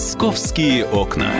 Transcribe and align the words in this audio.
Московские 0.00 0.86
окна. 0.86 1.30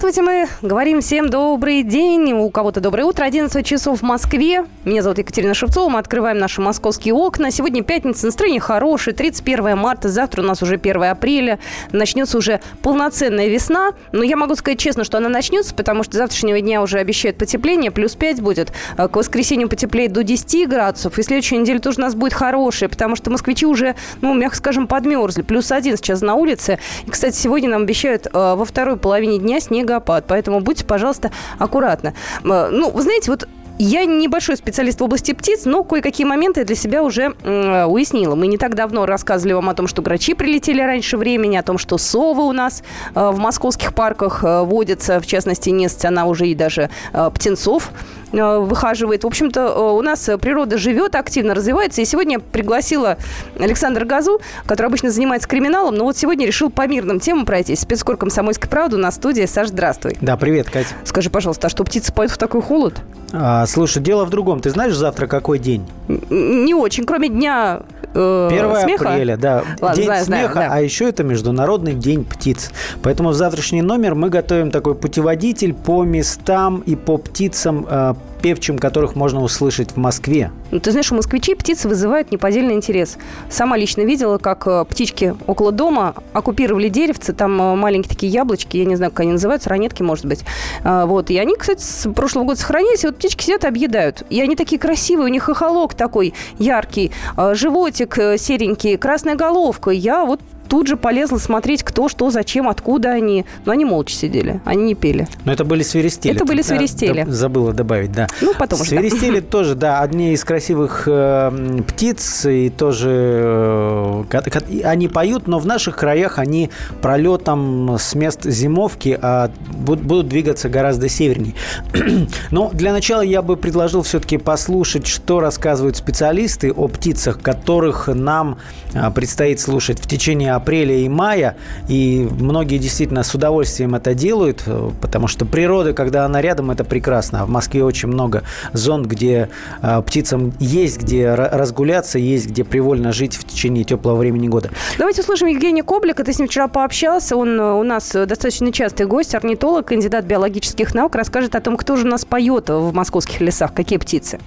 Здравствуйте, 0.00 0.30
мы 0.30 0.48
говорим 0.62 1.00
всем 1.00 1.28
добрый 1.28 1.82
день. 1.82 2.32
У 2.32 2.48
кого-то 2.50 2.80
доброе 2.80 3.02
утро. 3.02 3.24
11 3.24 3.66
часов 3.66 3.98
в 3.98 4.02
Москве. 4.04 4.64
Меня 4.84 5.02
зовут 5.02 5.18
Екатерина 5.18 5.54
Шевцова. 5.54 5.88
Мы 5.88 5.98
открываем 5.98 6.38
наши 6.38 6.60
московские 6.60 7.14
окна. 7.14 7.50
Сегодня 7.50 7.82
пятница, 7.82 8.26
настроение 8.26 8.60
хорошее. 8.60 9.16
31 9.16 9.76
марта, 9.76 10.08
завтра 10.08 10.42
у 10.42 10.44
нас 10.44 10.62
уже 10.62 10.76
1 10.76 11.02
апреля. 11.02 11.58
Начнется 11.90 12.38
уже 12.38 12.60
полноценная 12.80 13.48
весна. 13.48 13.90
Но 14.12 14.22
я 14.22 14.36
могу 14.36 14.54
сказать 14.54 14.78
честно, 14.78 15.02
что 15.02 15.18
она 15.18 15.28
начнется, 15.28 15.74
потому 15.74 16.04
что 16.04 16.16
завтрашнего 16.16 16.60
дня 16.60 16.80
уже 16.80 17.00
обещают 17.00 17.36
потепление. 17.36 17.90
Плюс 17.90 18.14
5 18.14 18.40
будет. 18.40 18.72
К 18.96 19.16
воскресенью 19.16 19.68
потеплеет 19.68 20.12
до 20.12 20.22
10 20.22 20.68
градусов. 20.68 21.18
И 21.18 21.22
следующая 21.24 21.58
неделя 21.58 21.80
тоже 21.80 21.98
у 21.98 22.02
нас 22.02 22.14
будет 22.14 22.34
хорошая, 22.34 22.88
потому 22.88 23.16
что 23.16 23.30
москвичи 23.30 23.66
уже, 23.66 23.96
ну, 24.20 24.32
мягко 24.32 24.58
скажем, 24.58 24.86
подмерзли. 24.86 25.42
Плюс 25.42 25.72
1 25.72 25.96
сейчас 25.96 26.20
на 26.20 26.36
улице. 26.36 26.78
И, 27.04 27.10
кстати, 27.10 27.34
сегодня 27.34 27.68
нам 27.68 27.82
обещают 27.82 28.28
э, 28.28 28.30
во 28.32 28.64
второй 28.64 28.96
половине 28.96 29.38
дня 29.38 29.58
снегопад. 29.88 30.24
Поэтому 30.26 30.60
будьте, 30.60 30.84
пожалуйста, 30.84 31.30
аккуратны. 31.58 32.14
Ну, 32.42 32.90
вы 32.90 33.02
знаете, 33.02 33.30
вот 33.30 33.48
я 33.80 34.04
небольшой 34.04 34.56
специалист 34.56 35.00
в 35.00 35.04
области 35.04 35.32
птиц, 35.32 35.64
но 35.64 35.84
кое-какие 35.84 36.26
моменты 36.26 36.64
для 36.64 36.74
себя 36.74 37.04
уже 37.04 37.34
э, 37.44 37.84
уяснила. 37.84 38.34
Мы 38.34 38.48
не 38.48 38.58
так 38.58 38.74
давно 38.74 39.06
рассказывали 39.06 39.52
вам 39.52 39.68
о 39.68 39.74
том, 39.74 39.86
что 39.86 40.02
грачи 40.02 40.34
прилетели 40.34 40.82
раньше 40.82 41.16
времени, 41.16 41.56
о 41.56 41.62
том, 41.62 41.78
что 41.78 41.96
совы 41.96 42.42
у 42.42 42.50
нас 42.50 42.82
э, 43.14 43.30
в 43.30 43.38
московских 43.38 43.94
парках 43.94 44.42
э, 44.42 44.62
водятся, 44.62 45.20
в 45.20 45.26
частности, 45.26 45.70
несколько 45.70 46.08
она 46.08 46.26
уже 46.26 46.48
и 46.48 46.56
даже 46.56 46.90
э, 47.12 47.30
птенцов 47.32 47.92
выхаживает. 48.32 49.24
В 49.24 49.26
общем-то, 49.26 49.60
э, 49.60 49.80
у 49.80 50.02
нас 50.02 50.28
природа 50.40 50.78
живет, 50.78 51.14
активно 51.14 51.54
развивается. 51.54 52.00
И 52.02 52.04
сегодня 52.04 52.34
я 52.34 52.40
пригласила 52.40 53.18
Александра 53.58 54.04
Газу, 54.04 54.40
который 54.66 54.88
обычно 54.88 55.10
занимается 55.10 55.48
криминалом, 55.48 55.94
но 55.94 56.04
вот 56.04 56.16
сегодня 56.16 56.46
решил 56.46 56.70
по 56.70 56.86
мирным 56.86 57.20
темам 57.20 57.46
пройтись. 57.46 57.80
Спецкор 57.80 58.16
«Комсомольской 58.16 58.68
правды» 58.68 58.96
на 58.96 59.10
студии. 59.10 59.46
Саш, 59.46 59.68
здравствуй. 59.68 60.16
Да, 60.20 60.36
привет, 60.36 60.70
Катя. 60.70 60.94
Скажи, 61.04 61.30
пожалуйста, 61.30 61.68
а 61.68 61.70
что 61.70 61.84
птицы 61.84 62.12
поют 62.12 62.32
в 62.32 62.38
такой 62.38 62.62
холод? 62.62 62.94
А, 63.32 63.66
слушай, 63.66 64.02
дело 64.02 64.24
в 64.24 64.30
другом. 64.30 64.60
Ты 64.60 64.70
знаешь 64.70 64.94
завтра 64.94 65.26
какой 65.26 65.58
день? 65.58 65.86
Не 66.08 66.74
очень, 66.74 67.04
кроме 67.04 67.28
дня 67.28 67.82
э, 68.14 68.48
1 68.50 68.76
смеха? 68.84 69.10
апреля, 69.10 69.36
да. 69.36 69.64
Ладно, 69.80 69.96
день 69.96 70.04
знаю, 70.06 70.24
смеха, 70.24 70.52
знаю, 70.52 70.70
да. 70.70 70.76
а 70.76 70.80
еще 70.80 71.08
это 71.08 71.24
Международный 71.24 71.94
день 71.94 72.24
птиц. 72.24 72.70
Поэтому 73.02 73.30
в 73.30 73.34
завтрашний 73.34 73.82
номер 73.82 74.14
мы 74.14 74.30
готовим 74.30 74.70
такой 74.70 74.94
путеводитель 74.94 75.74
по 75.74 76.04
местам 76.04 76.82
и 76.86 76.96
по 76.96 77.16
птицам, 77.18 77.86
э, 77.88 78.14
певчим 78.40 78.78
которых 78.78 79.16
можно 79.16 79.42
услышать 79.42 79.92
в 79.92 79.96
Москве. 79.96 80.50
Ну, 80.70 80.80
ты 80.80 80.90
знаешь, 80.90 81.10
у 81.12 81.14
москвичей 81.14 81.56
птицы 81.56 81.88
вызывают 81.88 82.30
неподдельный 82.30 82.74
интерес. 82.74 83.16
Сама 83.50 83.76
лично 83.76 84.02
видела, 84.02 84.38
как 84.38 84.66
э, 84.66 84.84
птички 84.88 85.34
около 85.46 85.72
дома 85.72 86.14
оккупировали 86.32 86.88
деревцы, 86.88 87.32
там 87.32 87.60
э, 87.60 87.74
маленькие 87.74 88.10
такие 88.10 88.32
яблочки, 88.32 88.76
я 88.76 88.84
не 88.84 88.96
знаю, 88.96 89.10
как 89.12 89.20
они 89.20 89.32
называются, 89.32 89.70
ранетки, 89.70 90.02
может 90.02 90.26
быть. 90.26 90.44
А, 90.84 91.06
вот. 91.06 91.30
И 91.30 91.38
они, 91.38 91.56
кстати, 91.56 91.82
с 91.82 92.10
прошлого 92.12 92.44
года 92.44 92.60
сохранились, 92.60 93.04
и 93.04 93.06
вот 93.06 93.16
птички 93.16 93.44
сидят 93.44 93.64
и 93.64 93.68
объедают. 93.68 94.22
И 94.30 94.40
они 94.40 94.56
такие 94.56 94.78
красивые, 94.78 95.26
у 95.26 95.28
них 95.28 95.44
хохолок 95.44 95.94
такой 95.94 96.34
яркий, 96.58 97.12
а, 97.36 97.54
животик 97.54 98.18
э, 98.18 98.38
серенький, 98.38 98.96
красная 98.96 99.34
головка. 99.34 99.90
Я 99.90 100.24
вот 100.24 100.40
тут 100.68 100.86
же 100.86 100.96
полезла 100.96 101.38
смотреть, 101.38 101.82
кто, 101.82 102.08
что, 102.08 102.30
зачем, 102.30 102.68
откуда 102.68 103.10
они. 103.10 103.44
Но 103.64 103.72
они 103.72 103.84
молча 103.84 104.14
сидели, 104.14 104.60
они 104.64 104.84
не 104.84 104.94
пели. 104.94 105.28
Но 105.44 105.52
это 105.52 105.64
были 105.64 105.82
свиристели. 105.82 106.34
Это 106.34 106.44
были 106.44 106.62
свиристели. 106.62 107.24
Да, 107.24 107.32
забыла 107.32 107.72
добавить, 107.72 108.12
да. 108.12 108.28
Ну, 108.40 108.52
потом 108.58 108.80
уже. 108.80 108.90
Свиристели 108.90 109.40
да. 109.40 109.46
тоже, 109.50 109.74
да, 109.74 110.00
одни 110.00 110.32
из 110.32 110.44
красивых 110.44 111.04
э, 111.06 111.82
птиц, 111.88 112.46
и 112.46 112.70
тоже 112.70 113.10
э, 113.10 114.82
они 114.84 115.08
поют, 115.08 115.46
но 115.48 115.58
в 115.58 115.66
наших 115.66 115.96
краях 115.96 116.38
они 116.38 116.70
пролетом 117.00 117.96
с 117.98 118.14
мест 118.14 118.44
зимовки 118.44 119.18
а 119.20 119.50
будут, 119.72 120.04
будут 120.04 120.28
двигаться 120.28 120.68
гораздо 120.68 121.08
севернее. 121.08 121.54
но 122.50 122.70
для 122.72 122.92
начала 122.92 123.22
я 123.22 123.42
бы 123.42 123.56
предложил 123.56 124.02
все-таки 124.02 124.38
послушать, 124.38 125.06
что 125.06 125.40
рассказывают 125.40 125.96
специалисты 125.96 126.72
о 126.72 126.88
птицах, 126.88 127.40
которых 127.40 128.08
нам 128.08 128.58
э, 128.92 129.10
предстоит 129.10 129.60
слушать 129.60 129.98
в 130.00 130.06
течение 130.06 130.57
апреля 130.58 130.94
и 130.94 131.08
мая, 131.08 131.56
и 131.88 132.28
многие 132.38 132.78
действительно 132.78 133.22
с 133.22 133.34
удовольствием 133.34 133.94
это 133.94 134.14
делают, 134.14 134.62
э, 134.66 134.90
потому 135.00 135.26
что 135.26 135.46
природа, 135.46 135.94
когда 135.94 136.24
она 136.24 136.42
рядом, 136.42 136.70
это 136.70 136.84
прекрасно. 136.84 137.42
А 137.42 137.46
в 137.46 137.48
Москве 137.48 137.82
очень 137.82 138.08
много 138.08 138.42
зон, 138.72 139.04
где 139.04 139.48
э, 139.82 140.02
птицам 140.02 140.52
есть 140.60 141.00
где 141.00 141.34
разгуляться, 141.34 142.18
есть 142.18 142.48
где 142.48 142.64
привольно 142.64 143.12
жить 143.12 143.34
в 143.34 143.44
течение 143.44 143.84
теплого 143.84 144.16
времени 144.16 144.48
года. 144.48 144.70
Давайте 144.98 145.22
услышим 145.22 145.48
Евгения 145.48 145.82
Коблика. 145.82 146.24
Ты 146.24 146.32
с 146.32 146.38
ним 146.38 146.48
вчера 146.48 146.68
пообщался. 146.68 147.36
Он 147.36 147.58
э, 147.58 147.72
у 147.72 147.82
нас 147.82 148.10
достаточно 148.12 148.72
частый 148.72 149.06
гость, 149.06 149.34
орнитолог, 149.34 149.86
кандидат 149.86 150.24
биологических 150.24 150.94
наук. 150.94 151.14
Расскажет 151.14 151.54
о 151.54 151.60
том, 151.60 151.76
кто 151.76 151.96
же 151.96 152.06
у 152.06 152.10
нас 152.10 152.24
поет 152.24 152.68
в 152.68 152.92
московских 152.92 153.40
лесах, 153.40 153.72
какие 153.72 153.98
птицы 153.98 154.38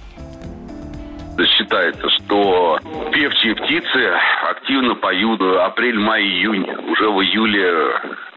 считается, 1.46 2.08
что 2.10 2.78
певчие 3.12 3.54
птицы 3.54 4.12
активно 4.48 4.94
поют 4.94 5.40
апрель, 5.40 5.98
май, 5.98 6.22
июнь. 6.22 6.66
Уже 6.88 7.10
в 7.10 7.20
июле 7.22 7.94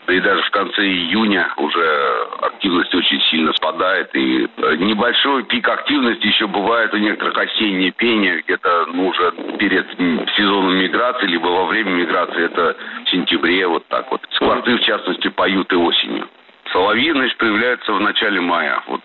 да 0.07 0.13
и 0.13 0.19
даже 0.19 0.41
в 0.43 0.51
конце 0.51 0.83
июня 0.83 1.51
уже 1.57 2.27
активность 2.41 2.93
очень 2.93 3.19
сильно 3.21 3.53
спадает. 3.53 4.15
И 4.15 4.47
небольшой 4.77 5.43
пик 5.43 5.67
активности 5.67 6.27
еще 6.27 6.47
бывает 6.47 6.93
у 6.93 6.97
некоторых 6.97 7.37
осеннее 7.37 7.91
пение, 7.91 8.41
где-то 8.41 8.87
ну, 8.93 9.07
уже 9.07 9.31
перед 9.57 9.87
сезоном 10.35 10.77
миграции, 10.77 11.25
либо 11.25 11.47
во 11.47 11.65
время 11.65 11.91
миграции, 11.91 12.45
это 12.45 12.75
в 13.05 13.09
сентябре, 13.09 13.67
вот 13.67 13.87
так 13.87 14.09
вот. 14.11 14.21
Скворцы, 14.31 14.77
в 14.77 14.81
частности, 14.81 15.27
поют 15.29 15.71
и 15.73 15.75
осенью. 15.75 16.27
Соловьи, 16.71 17.11
значит, 17.11 17.37
появляются 17.37 17.93
в 17.93 18.01
начале 18.01 18.41
мая. 18.41 18.83
Вот 18.87 19.01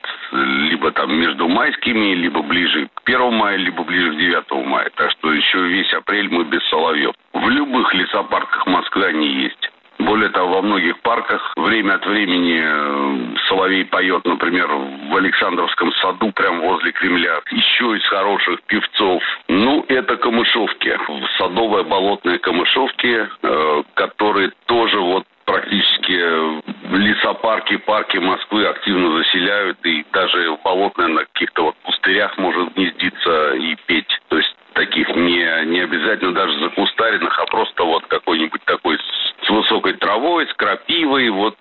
там 1.00 1.18
между 1.18 1.48
майскими, 1.48 2.14
либо 2.14 2.42
ближе 2.42 2.88
к 2.92 3.08
1 3.08 3.32
мая, 3.32 3.56
либо 3.56 3.82
ближе 3.84 4.12
к 4.12 4.18
9 4.18 4.66
мая. 4.66 4.90
Так 4.96 5.10
что 5.12 5.32
еще 5.32 5.66
весь 5.66 5.92
апрель 5.94 6.28
мы 6.30 6.44
без 6.44 6.62
соловьев. 6.68 7.14
В 7.32 7.48
любых 7.48 7.94
лесопарках 7.94 8.66
Москвы 8.66 9.06
они 9.06 9.28
есть. 9.28 9.70
Более 9.98 10.28
того, 10.30 10.54
во 10.54 10.62
многих 10.62 10.98
парках 11.00 11.52
время 11.56 11.94
от 11.94 12.06
времени 12.06 12.60
э, 12.62 13.36
соловей 13.48 13.84
поет, 13.84 14.24
например, 14.26 14.66
в 14.68 15.16
Александровском 15.16 15.92
саду, 15.94 16.32
прямо 16.32 16.60
возле 16.60 16.92
Кремля. 16.92 17.40
Еще 17.50 17.96
из 17.96 18.06
хороших 18.08 18.62
певцов. 18.62 19.22
Ну, 19.48 19.84
это 19.88 20.16
камышовки. 20.16 20.98
Садовые 21.38 21.84
болотные 21.84 22.38
камышовки, 22.38 23.28
э, 23.42 23.82
которые 23.94 24.52
тоже 24.66 25.00
вот 25.00 25.24
практически 25.44 26.69
лесопарки, 26.98 27.76
парки 27.76 28.18
Москвы 28.18 28.66
активно 28.66 29.18
заселяют, 29.18 29.78
и 29.84 30.04
даже 30.12 30.56
болотное 30.64 31.08
на 31.08 31.24
каких-то 31.24 31.64
вот 31.64 31.76
пустырях 31.84 32.36
может 32.38 32.74
гнездиться 32.74 33.54
и 33.54 33.76
петь. 33.86 34.20
То 34.28 34.38
есть 34.38 34.54
таких 34.74 35.08
не, 35.10 35.66
не 35.66 35.80
обязательно 35.80 36.32
даже 36.32 36.58
закустаренных, 36.60 37.38
а 37.38 37.46
просто 37.46 37.84
вот 37.84 38.06
какой-нибудь 38.06 38.62
такой 38.64 38.98
с 39.42 39.50
высокой 39.50 39.94
травой, 39.94 40.46
с 40.46 40.54
крапивой, 40.54 41.28
вот 41.30 41.56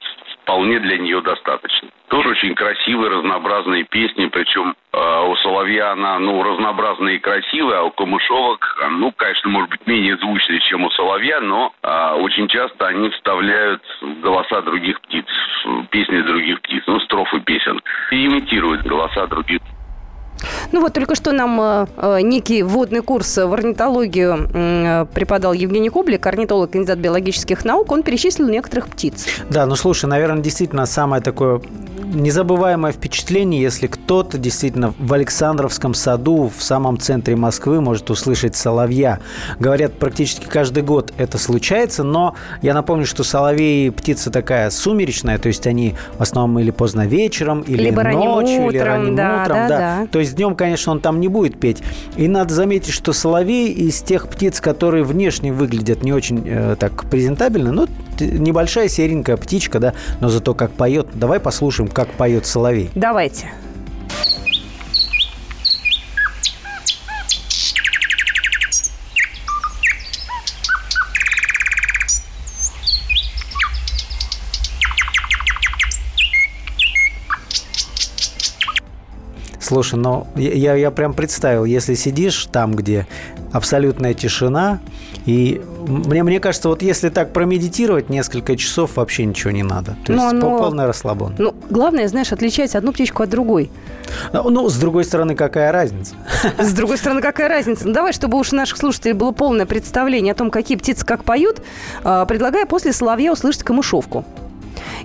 вполне 0.49 0.79
для 0.79 0.97
нее 0.97 1.21
достаточно. 1.21 1.89
Тоже 2.07 2.29
очень 2.29 2.55
красивые, 2.55 3.11
разнообразные 3.11 3.83
песни, 3.83 4.25
причем 4.25 4.73
э, 4.91 5.25
у 5.27 5.35
Соловья 5.37 5.91
она, 5.91 6.17
ну, 6.17 6.41
разнообразная 6.41 7.13
и 7.13 7.19
красивая, 7.19 7.79
а 7.79 7.83
у 7.83 7.91
Камышовок, 7.91 8.83
ну, 8.89 9.11
конечно, 9.11 9.47
может 9.51 9.69
быть, 9.69 9.85
менее 9.85 10.17
звучные, 10.17 10.59
чем 10.61 10.85
у 10.85 10.89
Соловья, 10.91 11.39
но 11.39 11.71
э, 11.83 12.13
очень 12.15 12.47
часто 12.47 12.87
они 12.87 13.09
вставляют 13.11 13.83
голоса 14.23 14.61
других 14.63 14.99
птиц, 15.01 15.25
песни 15.91 16.19
других 16.21 16.61
птиц, 16.61 16.83
ну, 16.87 16.99
строфы 17.01 17.41
песен, 17.41 17.79
и 18.09 18.25
имитируют 18.25 18.81
голоса 18.87 19.27
других 19.27 19.61
птиц. 19.61 19.78
Ну 20.71 20.81
вот 20.81 20.93
только 20.93 21.15
что 21.15 21.31
нам 21.31 21.59
э, 21.61 21.87
э, 21.97 22.21
некий 22.21 22.63
вводный 22.63 23.01
курс 23.01 23.37
в 23.37 23.53
орнитологию 23.53 24.49
э, 24.53 25.05
преподал 25.13 25.53
Евгений 25.53 25.89
Коблик, 25.89 26.25
орнитолог, 26.25 26.71
кандидат 26.71 26.99
биологических 26.99 27.65
наук. 27.65 27.91
Он 27.91 28.03
перечислил 28.03 28.47
некоторых 28.47 28.87
птиц. 28.87 29.25
Да, 29.49 29.65
ну 29.65 29.75
слушай, 29.75 30.05
наверное, 30.05 30.41
действительно 30.41 30.85
самое 30.85 31.21
такое 31.21 31.61
незабываемое 32.13 32.91
впечатление, 32.91 33.61
если 33.61 33.87
кто-то 33.87 34.37
действительно 34.37 34.93
в 34.97 35.13
Александровском 35.13 35.93
саду 35.93 36.51
в 36.55 36.61
самом 36.63 36.99
центре 36.99 37.35
Москвы 37.35 37.81
может 37.81 38.09
услышать 38.09 38.55
соловья. 38.55 39.19
Говорят, 39.59 39.93
практически 39.93 40.45
каждый 40.45 40.83
год 40.83 41.13
это 41.17 41.37
случается, 41.37 42.03
но 42.03 42.35
я 42.61 42.73
напомню, 42.73 43.05
что 43.05 43.23
соловей 43.23 43.91
птица 43.91 44.31
такая 44.31 44.69
сумеречная, 44.69 45.37
то 45.37 45.47
есть 45.47 45.67
они 45.67 45.95
в 46.17 46.21
основном 46.21 46.59
или 46.59 46.71
поздно 46.71 47.05
вечером, 47.05 47.61
или 47.61 47.83
Либо 47.83 48.03
ночью, 48.03 48.63
утром, 48.63 48.69
или 48.69 48.77
ранним 48.77 49.15
да, 49.15 49.41
утром. 49.41 49.57
Да, 49.57 49.67
да. 49.67 49.79
Да. 49.79 50.07
То 50.11 50.19
есть 50.19 50.35
днем, 50.35 50.55
конечно, 50.55 50.91
он 50.91 50.99
там 50.99 51.19
не 51.19 51.27
будет 51.27 51.59
петь. 51.59 51.81
И 52.15 52.27
надо 52.27 52.53
заметить, 52.53 52.93
что 52.93 53.13
соловей 53.13 53.71
из 53.71 54.01
тех 54.01 54.27
птиц, 54.27 54.61
которые 54.61 55.03
внешне 55.03 55.53
выглядят 55.53 56.03
не 56.03 56.13
очень 56.13 56.43
э, 56.45 56.75
так 56.79 57.05
презентабельно, 57.09 57.71
ну, 57.71 57.87
небольшая 58.21 58.87
серенькая 58.87 59.37
птичка, 59.37 59.79
да, 59.79 59.93
но 60.19 60.29
зато 60.29 60.53
как 60.53 60.71
поет. 60.71 61.07
Давай 61.13 61.39
послушаем, 61.39 61.89
как 61.89 62.09
поет 62.09 62.45
соловей. 62.45 62.89
Давайте. 62.95 63.47
Слушай, 79.69 79.99
ну 79.99 80.25
я, 80.35 80.73
я 80.73 80.89
прям 80.89 81.13
представил, 81.13 81.63
если 81.63 81.93
сидишь 81.93 82.47
там, 82.51 82.73
где 82.73 83.05
абсолютная 83.51 84.15
тишина, 84.15 84.79
и 85.27 85.61
мне, 85.89 86.23
мне 86.23 86.39
кажется, 86.39 86.69
вот 86.69 86.81
если 86.81 87.09
так 87.09 87.33
промедитировать 87.33 88.09
несколько 88.09 88.55
часов, 88.55 88.95
вообще 88.97 89.25
ничего 89.25 89.51
не 89.51 89.63
надо. 89.63 89.97
То 90.05 90.13
Но 90.13 90.23
есть 90.23 90.33
оно- 90.33 90.57
полный 90.59 90.85
расслабон. 90.85 91.35
Ну, 91.37 91.53
главное, 91.69 92.07
знаешь, 92.07 92.31
отличать 92.31 92.75
одну 92.75 92.91
птичку 92.93 93.23
от 93.23 93.29
другой. 93.29 93.69
Ну, 94.33 94.49
ну, 94.49 94.69
с 94.69 94.75
другой 94.77 95.03
стороны, 95.03 95.35
какая 95.35 95.71
разница? 95.71 96.15
С 96.59 96.73
другой 96.73 96.97
стороны, 96.97 97.21
какая 97.21 97.47
разница? 97.49 97.87
Ну, 97.87 97.93
давай, 97.93 98.13
чтобы 98.13 98.37
уж 98.37 98.53
у 98.53 98.55
наших 98.55 98.77
слушателей 98.77 99.13
было 99.13 99.31
полное 99.31 99.65
представление 99.65 100.31
о 100.31 100.35
том, 100.35 100.49
какие 100.49 100.77
птицы 100.77 101.05
как 101.05 101.23
поют, 101.23 101.61
э, 102.03 102.25
предлагаю 102.27 102.65
после 102.67 102.93
соловья 102.93 103.31
услышать 103.31 103.63
камышовку. 103.63 104.25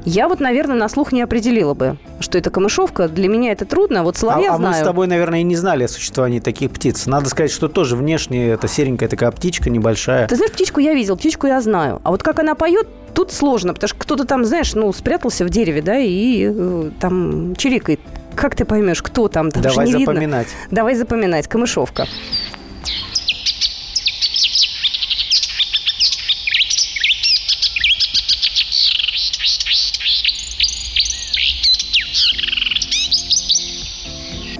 Я 0.04 0.28
вот, 0.28 0.40
наверное, 0.40 0.76
на 0.76 0.88
слух 0.88 1.12
не 1.12 1.22
определила 1.22 1.72
бы, 1.74 1.96
что 2.20 2.36
это 2.36 2.50
камышовка. 2.50 3.08
Для 3.08 3.28
меня 3.28 3.52
это 3.52 3.64
трудно. 3.64 4.02
Вот 4.02 4.16
А, 4.16 4.18
соловья 4.18 4.50
а 4.50 4.58
мы 4.58 4.68
знаю. 4.68 4.84
с 4.84 4.86
тобой, 4.86 5.06
наверное, 5.06 5.40
и 5.40 5.42
не 5.42 5.56
знали 5.56 5.84
о 5.84 5.88
существовании 5.88 6.40
таких 6.40 6.70
птиц. 6.72 7.06
Надо 7.06 7.28
сказать, 7.30 7.50
что 7.50 7.68
тоже 7.68 7.96
внешне 7.96 8.48
это 8.48 8.68
серенькая 8.68 9.08
такая 9.08 9.30
птичка 9.30 9.70
небольшая. 9.70 10.28
Ты 10.28 10.36
знаешь, 10.36 10.52
птичку 10.52 10.80
я 10.80 10.92
видел, 10.94 11.16
птичку 11.16 11.46
я 11.46 11.60
знаю. 11.60 12.00
А 12.04 12.10
вот 12.10 12.22
как 12.22 12.38
она 12.38 12.54
поет, 12.54 12.86
тут 13.14 13.32
сложно, 13.32 13.72
потому 13.72 13.88
что 13.88 13.98
кто-то 13.98 14.24
там, 14.26 14.44
знаешь, 14.44 14.74
ну, 14.74 14.92
спрятался 14.92 15.44
в 15.44 15.50
дереве, 15.50 15.80
да, 15.80 15.98
и 15.98 16.50
э, 16.52 16.90
там 17.00 17.56
чирикает. 17.56 18.00
Как 18.34 18.56
ты 18.56 18.64
поймешь, 18.64 19.00
кто 19.02 19.28
там? 19.28 19.50
Там 19.50 19.62
же 19.62 19.68
Давай 19.70 19.86
не 19.86 19.92
видно. 19.92 20.06
запоминать. 20.12 20.48
Давай 20.70 20.94
запоминать. 20.96 21.46
Камышовка. 21.48 22.06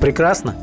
Прекрасно. 0.05 0.55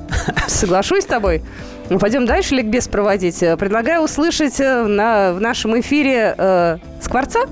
Соглашусь 0.47 1.01
с 1.03 1.07
тобой. 1.07 1.41
Ну, 1.89 1.97
пойдем 1.97 2.27
дальше 2.27 2.53
ликбез 2.53 2.88
проводить. 2.88 3.41
Э, 3.41 3.57
Предлагаю 3.57 4.03
услышать 4.03 4.59
э, 4.59 4.83
на, 4.83 5.33
в 5.33 5.41
нашем 5.41 5.79
эфире 5.79 6.35
э, 6.38 6.77
Скворца. 7.01 7.45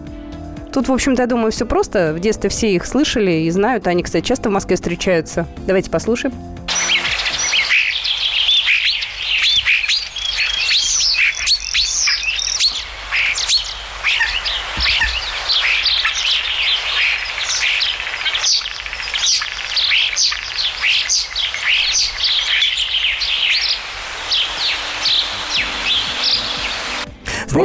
Тут, 0.71 0.87
в 0.87 0.93
общем-то, 0.93 1.23
я 1.23 1.27
думаю, 1.27 1.51
все 1.51 1.65
просто. 1.65 2.13
В 2.13 2.19
детстве 2.19 2.51
все 2.51 2.75
их 2.75 2.85
слышали 2.85 3.31
и 3.31 3.49
знают. 3.49 3.87
Они, 3.87 4.03
кстати, 4.03 4.23
часто 4.23 4.49
в 4.49 4.51
Москве 4.51 4.75
встречаются. 4.75 5.47
Давайте 5.65 5.89
послушаем. 5.89 6.31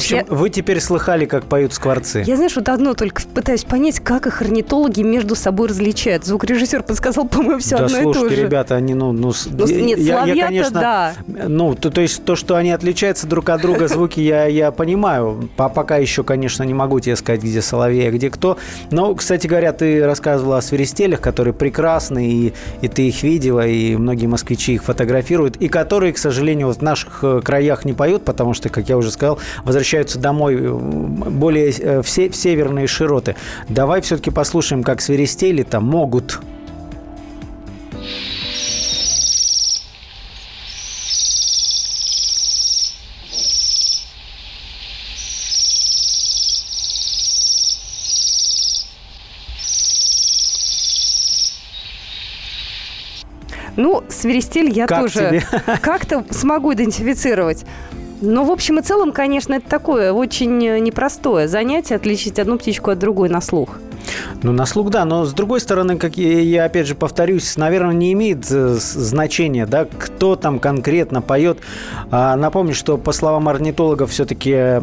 Общем, 0.05 0.17
я- 0.19 0.25
вы 0.29 0.51
теперь 0.51 0.81
слыхали, 0.81 1.25
как 1.27 1.45
поют 1.45 1.73
скворцы. 1.73 2.23
Я, 2.27 2.37
знаешь, 2.37 2.55
вот 2.57 2.69
одно 2.69 2.95
только 2.95 3.23
пытаюсь 3.35 3.65
понять, 3.65 4.01
как 4.01 4.27
их 4.27 4.41
орнитологи 4.43 5.03
между 5.03 5.35
собой 5.35 5.69
различают. 5.69 6.25
Звукорежиссер 6.25 6.83
подсказал, 6.83 7.27
по-моему, 7.29 7.61
все 7.61 7.77
да 7.79 7.87
одно 7.87 7.99
и 7.99 8.03
то 8.05 8.13
слушайте, 8.15 8.37
же. 8.37 8.43
ребята, 8.43 8.75
они, 8.77 8.95
ну... 8.95 9.13
ну 9.13 9.33
Ну, 9.51 9.67
нет, 9.67 9.99
я, 9.99 10.25
я, 10.25 10.47
конечно, 10.47 10.81
да. 10.81 11.15
Ну, 11.27 11.75
то, 11.75 11.91
то 11.91 12.01
есть 12.01 12.25
то, 12.25 12.37
что 12.37 12.57
они 12.57 12.71
отличаются 12.73 13.27
друг 13.27 13.49
от 13.49 13.61
друга, 13.63 13.89
звуки 13.95 14.21
я, 14.21 14.45
я 14.47 14.71
понимаю. 14.71 15.49
По- 15.57 15.69
Пока 15.69 15.97
еще, 15.97 16.23
конечно, 16.25 16.63
не 16.63 16.75
могу 16.75 17.01
тебе 17.01 17.17
сказать, 17.17 17.43
где 17.43 17.61
соловей, 17.63 18.09
а 18.09 18.11
где 18.11 18.31
кто. 18.31 18.59
Но, 18.91 19.15
кстати 19.15 19.47
говоря, 19.47 19.73
ты 19.73 20.05
рассказывала 20.05 20.59
о 20.59 20.63
свиристелях, 20.63 21.21
которые 21.21 21.55
прекрасны, 21.55 22.29
и, 22.31 22.53
и 22.81 22.89
ты 22.89 23.09
их 23.09 23.23
видела, 23.23 23.67
и 23.67 23.97
многие 23.97 24.27
москвичи 24.27 24.75
их 24.75 24.85
фотографируют, 24.85 25.57
и 25.57 25.69
которые, 25.69 26.13
к 26.13 26.19
сожалению, 26.19 26.67
вот 26.69 26.79
в 26.79 26.83
наших 26.83 27.21
э, 27.23 27.41
краях 27.43 27.85
не 27.85 27.93
поют, 27.93 28.25
потому 28.25 28.53
что, 28.55 28.69
как 28.69 28.89
я 28.89 28.97
уже 28.97 29.11
сказал, 29.11 29.39
возвращаются 29.65 29.95
домой 30.19 30.57
э, 30.57 30.69
более 30.71 31.71
э, 31.71 32.03
в, 32.03 32.09
се- 32.09 32.29
в 32.29 32.37
северные 32.37 32.87
широты. 32.87 33.37
Давай 33.69 34.01
все-таки 34.01 34.31
послушаем, 34.31 34.83
как 34.83 35.01
свиристели 35.01 35.63
там 35.63 35.85
могут 35.85 36.41
Ну, 53.77 54.05
свиристель 54.09 54.71
я 54.71 54.87
Как 54.87 55.01
тоже 55.01 55.19
тебе? 55.19 55.43
как-то 55.83 56.25
смогу 56.31 56.75
идентифицировать. 56.75 57.65
Но, 58.25 58.45
в 58.45 58.51
общем 58.51 58.79
и 58.79 58.83
целом, 58.83 59.13
конечно, 59.13 59.55
это 59.55 59.69
такое 59.69 60.13
очень 60.13 60.65
э, 60.67 60.79
непростое 60.79 61.47
занятие 61.47 61.97
отличить 61.97 62.39
одну 62.39 62.59
птичку 62.59 62.91
от 62.91 62.99
другой 62.99 63.29
на 63.29 63.41
слух. 63.41 63.79
Ну, 64.43 64.53
на 64.53 64.67
слух, 64.67 64.91
да, 64.91 65.05
но 65.05 65.25
с 65.25 65.33
другой 65.33 65.61
стороны, 65.61 65.97
как 65.97 66.17
я, 66.17 66.41
я 66.41 66.65
опять 66.65 66.87
же 66.87 66.95
повторюсь, 66.95 67.57
наверное, 67.57 67.95
не 67.95 68.13
имеет 68.13 68.47
э, 68.51 68.77
значения, 68.79 69.67
да, 69.67 69.87
кто 69.87 70.37
там 70.37 70.59
конкретно 70.59 71.23
поет. 71.23 71.59
А, 72.11 72.37
напомню, 72.37 72.75
что 72.75 72.99
по 72.99 73.13
словам 73.13 73.49
орнитологов, 73.49 74.11
все-таки 74.11 74.81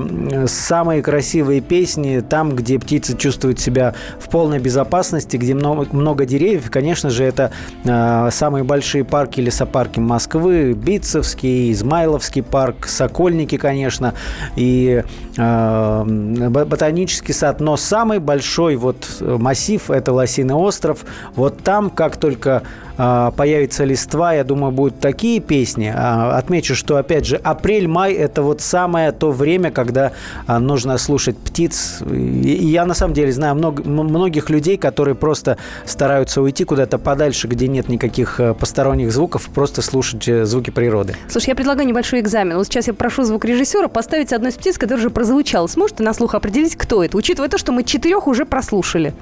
самые 0.47 1.01
красивые 1.01 1.61
песни 1.61 2.23
там, 2.27 2.55
где 2.55 2.79
птицы 2.79 3.15
чувствуют 3.15 3.59
себя 3.59 3.93
в 4.19 4.29
полной 4.29 4.59
безопасности, 4.59 5.37
где 5.37 5.53
много, 5.53 5.87
много 5.91 6.25
деревьев. 6.25 6.69
Конечно 6.71 7.09
же, 7.09 7.23
это 7.23 7.51
а, 7.85 8.29
самые 8.31 8.63
большие 8.63 9.03
парки, 9.03 9.39
лесопарки 9.41 9.99
Москвы, 9.99 10.73
Битцевский, 10.73 11.71
Измайловский 11.71 12.43
парк, 12.43 12.87
Сокольники, 12.87 13.57
конечно, 13.57 14.13
и 14.55 15.03
бо- 15.37 16.65
ботанический 16.65 17.33
сад. 17.33 17.59
Но 17.59 17.77
самый 17.77 18.19
большой 18.19 18.75
вот 18.75 19.20
массив– 19.21 19.89
это 19.91 20.13
Лосиный 20.13 20.55
остров. 20.55 21.05
Вот 21.35 21.63
там, 21.63 21.89
как 21.89 22.17
только 22.17 22.63
появится 22.95 23.83
листва, 23.83 24.33
я 24.33 24.43
думаю, 24.43 24.71
будут 24.71 24.99
такие 24.99 25.39
песни. 25.39 25.93
А, 25.95 26.37
Отмечу, 26.37 26.75
что, 26.75 26.97
опять 26.97 27.25
же, 27.25 27.35
апрель-май– 27.37 28.13
это 28.15 28.41
вот 28.41 28.61
самое 28.61 29.11
то 29.11 29.31
время, 29.31 29.71
когда 29.71 30.11
а, 30.47 30.59
нужно 30.59 30.97
слушать 30.97 31.37
птиц. 31.37 32.01
И 32.11 32.67
я, 32.67 32.85
на 32.85 32.93
самом 32.93 33.13
деле, 33.13 33.31
знаю 33.31 33.55
много- 33.55 33.83
многих 33.83 34.49
людей, 34.49 34.77
которые 34.77 35.15
просто 35.15 35.57
стараются 35.85 36.41
уйти 36.41 36.63
куда-то 36.63 36.97
подальше, 36.97 37.47
где 37.47 37.67
нет 37.67 37.89
никаких 37.89 38.39
э, 38.39 38.53
посторонних 38.53 39.11
звуков, 39.11 39.49
просто 39.53 39.81
слушать 39.81 40.27
э, 40.27 40.45
звуки 40.45 40.69
природы. 40.69 41.15
Слушай, 41.29 41.49
я 41.49 41.55
предлагаю 41.55 41.87
небольшой 41.87 42.19
экзамен. 42.19 42.57
Вот 42.57 42.65
сейчас 42.67 42.87
я 42.87 42.93
прошу 42.93 43.23
звукорежиссера 43.23 43.87
поставить 43.87 44.33
одну 44.33 44.49
из 44.49 44.55
птиц, 44.55 44.77
которая 44.77 44.99
уже 44.99 45.09
прозвучала. 45.09 45.67
Сможете 45.67 46.03
на 46.03 46.13
слух 46.13 46.35
определить, 46.35 46.75
кто 46.75 47.03
это, 47.03 47.17
учитывая 47.17 47.49
то, 47.49 47.57
что 47.57 47.71
мы 47.71 47.83
четырех 47.83 48.27
уже 48.27 48.45
прослушали? 48.45 49.13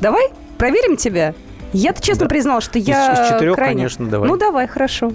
Давай, 0.00 0.28
проверим 0.58 0.96
тебя. 0.96 1.34
Я-то 1.72 2.02
честно 2.02 2.24
Да. 2.26 2.28
признала, 2.28 2.60
что 2.60 2.78
Из- 2.78 2.86
я 2.88 3.12
из 3.12 3.28
четырех, 3.32 3.54
крайне- 3.56 3.74
конечно, 3.76 4.08
давай. 4.08 4.28
Ну, 4.28 4.36
давай, 4.36 4.66
хорошо. 4.68 5.12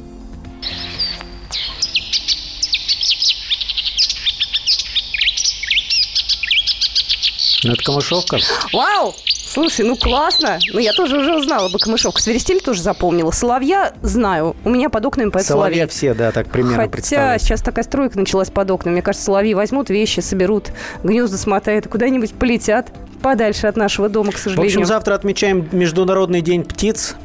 Ну, 7.64 7.74
это 7.74 7.84
камышовка. 7.84 8.38
Вау! 8.72 9.16
Слушай, 9.26 9.86
ну 9.88 9.96
классно. 9.96 10.60
Ну, 10.74 10.80
я 10.80 10.92
тоже 10.94 11.18
уже 11.18 11.36
узнала 11.36 11.70
бы 11.70 11.80
камышовку. 11.80 12.20
Свиристель 12.20 12.62
тоже 12.62 12.82
запомнила. 12.82 13.32
Соловья 13.32 13.94
знаю. 14.04 14.56
У 14.64 14.70
меня 14.70 14.90
под 14.90 15.06
окнами 15.06 15.30
Соловья 15.32 15.44
соловей. 15.48 15.88
все, 15.88 16.14
да, 16.14 16.32
так 16.32 16.50
примерно 16.52 16.90
Хотя 16.92 17.40
сейчас 17.40 17.62
такая 17.62 17.84
стройка 17.84 18.20
началась 18.20 18.52
под 18.52 18.70
окнами. 18.70 18.94
Мне 18.94 19.02
кажется, 19.02 19.26
соловьи 19.26 19.56
возьмут 19.56 19.90
вещи, 19.90 20.20
соберут, 20.20 20.72
гнезда 21.04 21.38
смотают 21.38 21.88
куда-нибудь 21.88 22.34
полетят 22.36 22.92
подальше 23.22 23.68
от 23.68 23.76
нашего 23.78 24.10
дома, 24.10 24.32
к 24.32 24.36
В 24.36 24.40
сожалению. 24.40 24.68
общем, 24.68 24.86
завтра 24.86 25.16
отмечаем 25.16 25.68
Международный 25.72 26.42
день 26.42 26.64
птиц. 26.64 27.16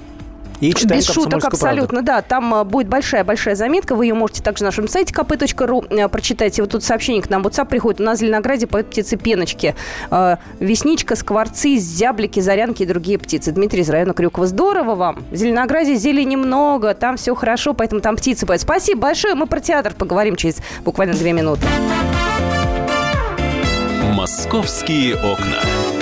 И 0.61 0.73
читаем 0.75 1.01
Без 1.01 1.07
шуток, 1.07 1.33
«Комсомольскую 1.33 1.59
правду». 1.59 1.67
абсолютно, 1.67 2.03
да. 2.03 2.23
Там 2.23 2.55
а, 2.55 2.63
будет 2.63 2.87
большая-большая 2.87 3.57
заметка. 3.57 3.97
Вы 3.97 4.07
ее 4.07 4.15
можете 4.15 4.45
также 4.45 4.63
на 4.63 4.69
нашем 4.69 4.87
сайте 4.87 5.13
kp.ru 5.13 6.05
а, 6.05 6.09
прочитать. 6.09 6.57
И 6.57 6.61
вот 6.63 6.71
тут 6.71 6.85
сообщение 6.85 7.21
к 7.21 7.29
нам 7.29 7.43
в 7.43 7.49
WhatsApp 7.49 7.67
приходит. 7.67 8.01
У 8.01 8.05
нас 8.05 8.19
в 8.19 8.21
Зеленограде 8.21 8.69
поют 8.69 8.87
птицы 8.87 9.17
пеночки. 9.17 9.75
А, 10.09 10.39
Весничка, 10.61 11.17
скворцы, 11.17 11.75
зяблики, 11.79 12.39
зарянки 12.39 12.85
и 12.85 12.87
другие 12.87 13.19
птицы. 13.19 13.51
Дмитрий 13.51 13.81
из 13.81 13.91
района 13.91 14.15
Крюкова. 14.15 14.47
Здорово 14.47 14.95
вам. 14.95 15.25
В 15.33 15.35
Зеленограде 15.35 15.97
зелени 15.97 16.37
много, 16.37 16.95
там 16.95 17.17
все 17.17 17.35
хорошо, 17.35 17.75
поэтому 17.75 18.01
там 18.01 18.15
птицы 18.15 18.47
поют. 18.47 18.63
Спасибо 18.63 19.01
большое. 19.01 19.35
Мы 19.35 19.47
про 19.47 19.59
театр 19.59 19.95
поговорим 19.99 20.37
через 20.37 20.59
буквально 20.85 21.15
две 21.15 21.33
минуты. 21.33 21.67
«Московские 24.23 25.17
окна». 25.17 26.02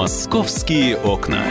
«Московские 0.00 0.96
окна». 0.96 1.44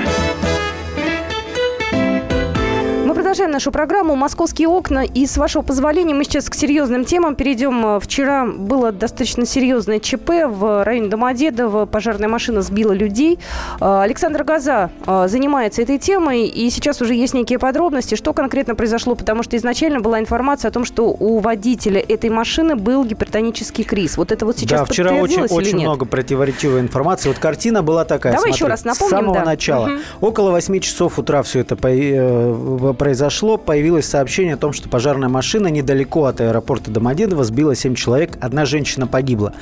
Продолжаем 3.39 3.53
нашу 3.53 3.71
программу 3.71 4.15
«Московские 4.17 4.67
окна». 4.67 5.05
И 5.05 5.25
с 5.25 5.37
вашего 5.37 5.61
позволения 5.61 6.13
мы 6.13 6.25
сейчас 6.25 6.49
к 6.49 6.55
серьезным 6.55 7.05
темам 7.05 7.35
перейдем. 7.35 7.97
Вчера 8.01 8.45
было 8.45 8.91
достаточно 8.91 9.45
серьезное 9.45 10.01
ЧП 10.01 10.29
в 10.45 10.83
районе 10.83 11.07
Домодедово. 11.07 11.85
Пожарная 11.85 12.27
машина 12.27 12.61
сбила 12.61 12.91
людей. 12.91 13.39
А, 13.79 14.03
Александр 14.03 14.43
Газа 14.43 14.91
а, 15.05 15.29
занимается 15.29 15.81
этой 15.81 15.99
темой. 15.99 16.47
И 16.47 16.69
сейчас 16.69 17.01
уже 17.01 17.13
есть 17.13 17.33
некие 17.33 17.59
подробности, 17.59 18.15
что 18.15 18.33
конкретно 18.33 18.75
произошло. 18.75 19.15
Потому 19.15 19.41
что 19.43 19.55
изначально 19.55 20.01
была 20.01 20.19
информация 20.19 20.67
о 20.67 20.71
том, 20.73 20.83
что 20.83 21.05
у 21.07 21.39
водителя 21.39 22.01
этой 22.01 22.29
машины 22.29 22.75
был 22.75 23.05
гипертонический 23.05 23.85
криз. 23.85 24.17
Вот 24.17 24.33
это 24.33 24.45
вот 24.45 24.57
сейчас 24.57 24.81
Да, 24.81 24.85
вчера 24.85 25.13
очень, 25.13 25.43
очень 25.43 25.79
много 25.79 26.05
противоречивой 26.05 26.81
информации. 26.81 27.29
Вот 27.29 27.39
картина 27.39 27.83
была 27.83 28.03
такая. 28.03 28.33
Давай 28.33 28.49
смотри, 28.49 28.55
еще 28.55 28.67
раз 28.67 28.83
напомним. 28.83 29.15
С 29.15 29.17
самого 29.17 29.33
да. 29.35 29.45
начала. 29.45 29.85
Угу. 29.85 30.27
Около 30.27 30.51
8 30.51 30.77
часов 30.81 31.17
утра 31.17 31.41
все 31.41 31.61
это 31.61 31.77
э, 31.81 32.93
произошло 32.97 33.28
произошло, 33.29 33.57
появилось 33.57 34.07
сообщение 34.07 34.55
о 34.55 34.57
том, 34.57 34.73
что 34.73 34.89
пожарная 34.89 35.29
машина 35.29 35.67
недалеко 35.67 36.25
от 36.25 36.41
аэропорта 36.41 36.89
Домодедово 36.89 37.43
сбила 37.43 37.75
7 37.75 37.93
человек, 37.93 38.31
одна 38.41 38.65
женщина 38.65 39.05
погибла. 39.05 39.53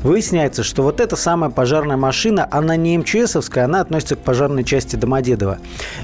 Выясняется, 0.00 0.62
что 0.62 0.82
вот 0.82 1.00
эта 1.00 1.16
самая 1.16 1.50
пожарная 1.50 1.96
машина, 1.96 2.46
она 2.52 2.76
не 2.76 2.96
МЧСовская, 2.98 3.64
она 3.64 3.80
относится 3.80 4.14
к 4.14 4.20
пожарной 4.20 4.62
части 4.62 4.94
Домодедова. 4.94 5.58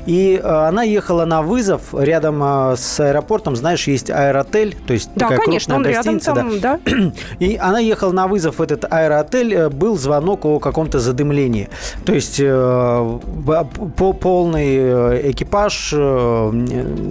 И 0.04 0.40
э, 0.42 0.44
она 0.44 0.82
ехала 0.82 1.24
на 1.24 1.42
вызов 1.42 1.94
рядом 1.94 2.42
э, 2.42 2.74
с 2.76 2.98
аэропортом, 2.98 3.54
знаешь, 3.54 3.86
есть 3.86 4.10
аэротель, 4.10 4.74
то 4.84 4.92
есть 4.92 5.10
да, 5.14 5.28
такая 5.28 5.44
конечно, 5.44 5.74
крупная 5.74 5.94
гостиница. 5.94 6.32
Рядом 6.32 6.60
там, 6.60 6.80
да. 6.82 7.12
И 7.38 7.56
она 7.56 7.78
ехала 7.78 8.10
на 8.10 8.26
вызов 8.26 8.58
в 8.58 8.62
этот 8.62 8.84
аэроотель, 8.92 9.54
э, 9.54 9.68
был 9.68 9.96
звонок 9.96 10.44
о 10.44 10.58
каком-то 10.58 10.98
задымлении. 10.98 11.68
То 12.04 12.14
есть 12.14 12.38
по 12.40 14.12
полный 14.12 15.30
экипаж 15.30 15.92
э, 15.94 16.50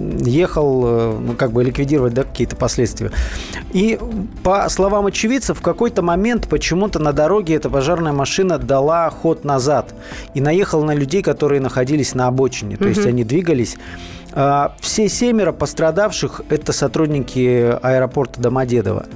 ну, 0.02 1.34
как 1.34 1.52
бы 1.52 1.64
ликвидировать 1.64 2.14
да, 2.14 2.24
какие-то 2.24 2.56
последствия. 2.56 3.10
И 3.72 3.98
по 4.42 4.68
словам 4.68 5.06
очевидцев, 5.06 5.58
в 5.58 5.62
какой-то 5.62 6.02
момент 6.02 6.48
почему-то 6.48 6.98
на 6.98 7.12
дороге 7.12 7.54
эта 7.54 7.70
пожарная 7.70 8.12
машина 8.12 8.58
дала 8.58 9.08
ход 9.10 9.44
назад 9.44 9.94
и 10.34 10.40
наехала 10.40 10.84
на 10.84 10.94
людей, 10.94 11.22
которые 11.22 11.60
находились 11.60 12.14
на 12.14 12.26
обочине. 12.26 12.76
То 12.76 12.88
есть 12.88 13.06
они 13.06 13.24
двигались 13.24 13.76
все 14.80 15.08
семеро 15.08 15.52
пострадавших– 15.52 16.42
это 16.48 16.72
сотрудники 16.72 17.76
аэропорта 17.82 18.40
Домодедово. 18.40 19.06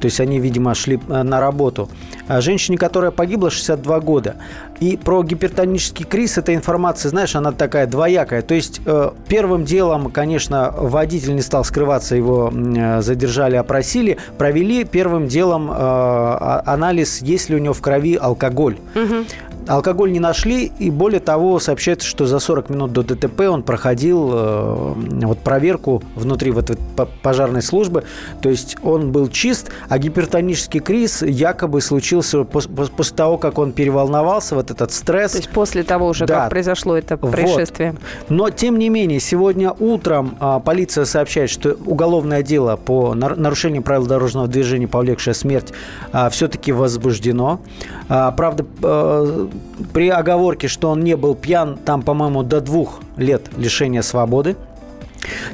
То 0.00 0.06
есть 0.06 0.20
они, 0.20 0.40
видимо, 0.40 0.74
шли 0.74 0.98
э, 1.08 1.22
на 1.22 1.40
работу. 1.40 1.88
А 2.26 2.40
женщине, 2.40 2.76
которая 2.76 3.10
погибла, 3.12 3.50
62 3.50 4.00
года. 4.00 4.36
И 4.80 4.96
про 4.96 5.22
гипертонический 5.22 6.04
криз 6.04 6.38
эта 6.38 6.54
информация, 6.54 7.10
знаешь, 7.10 7.36
она 7.36 7.52
такая 7.52 7.86
двоякая. 7.86 8.42
То 8.42 8.54
есть 8.54 8.80
э, 8.84 9.10
первым 9.28 9.64
делом, 9.64 10.10
конечно, 10.10 10.72
водитель 10.76 11.36
не 11.36 11.42
стал 11.42 11.64
скрываться, 11.64 12.16
его 12.16 12.52
э, 12.52 13.00
задержали, 13.00 13.56
опросили. 13.56 14.18
Провели 14.38 14.84
первым 14.84 15.28
делом 15.28 15.70
а, 15.70 16.62
анализ, 16.66 17.22
есть 17.22 17.48
ли 17.48 17.56
у 17.56 17.58
него 17.58 17.74
в 17.74 17.80
крови 17.80 18.16
алкоголь. 18.16 18.78
Угу. 18.94 19.24
Алкоголь 19.68 20.12
не 20.12 20.20
нашли, 20.20 20.72
и 20.78 20.90
более 20.90 21.20
того, 21.20 21.58
сообщается, 21.60 22.06
что 22.06 22.26
за 22.26 22.38
40 22.38 22.70
минут 22.70 22.92
до 22.92 23.02
ДТП 23.02 23.42
он 23.42 23.62
проходил 23.62 24.30
э, 24.32 24.94
вот, 25.22 25.38
проверку 25.38 26.02
внутри 26.16 26.50
вот 26.50 26.70
этой 26.70 26.82
пожарной 27.22 27.62
службы. 27.62 28.04
То 28.40 28.48
есть 28.48 28.76
он 28.82 29.12
был 29.12 29.28
чист, 29.28 29.70
а 29.88 29.98
гипертонический 29.98 30.80
криз 30.80 31.22
якобы 31.22 31.80
случился 31.80 32.44
после 32.44 33.16
того, 33.16 33.38
как 33.38 33.58
он 33.58 33.72
переволновался, 33.72 34.54
вот 34.54 34.70
этот 34.70 34.92
стресс. 34.92 35.32
То 35.32 35.38
есть 35.38 35.50
после 35.50 35.82
того 35.82 36.08
уже, 36.08 36.26
да. 36.26 36.42
как 36.42 36.50
произошло 36.50 36.96
это 36.96 37.16
происшествие. 37.16 37.92
Вот. 37.92 38.30
Но, 38.30 38.50
тем 38.50 38.78
не 38.78 38.88
менее, 38.88 39.20
сегодня 39.20 39.72
утром 39.72 40.36
а, 40.40 40.60
полиция 40.60 41.04
сообщает, 41.04 41.50
что 41.50 41.76
уголовное 41.86 42.42
дело 42.42 42.76
по 42.76 43.14
нарушению 43.14 43.82
правил 43.82 44.06
дорожного 44.06 44.48
движения, 44.48 44.88
повлекшее 44.88 45.34
смерть, 45.34 45.72
а, 46.12 46.30
все-таки 46.30 46.72
возбуждено. 46.72 47.60
А, 48.08 48.30
правда, 48.32 48.66
а, 48.82 49.48
при 49.92 50.08
оговорке, 50.08 50.68
что 50.68 50.90
он 50.90 51.00
не 51.00 51.16
был 51.16 51.34
пьян, 51.34 51.76
там, 51.84 52.02
по-моему, 52.02 52.42
до 52.42 52.60
двух 52.60 53.00
лет 53.16 53.50
лишения 53.56 54.02
свободы. 54.02 54.56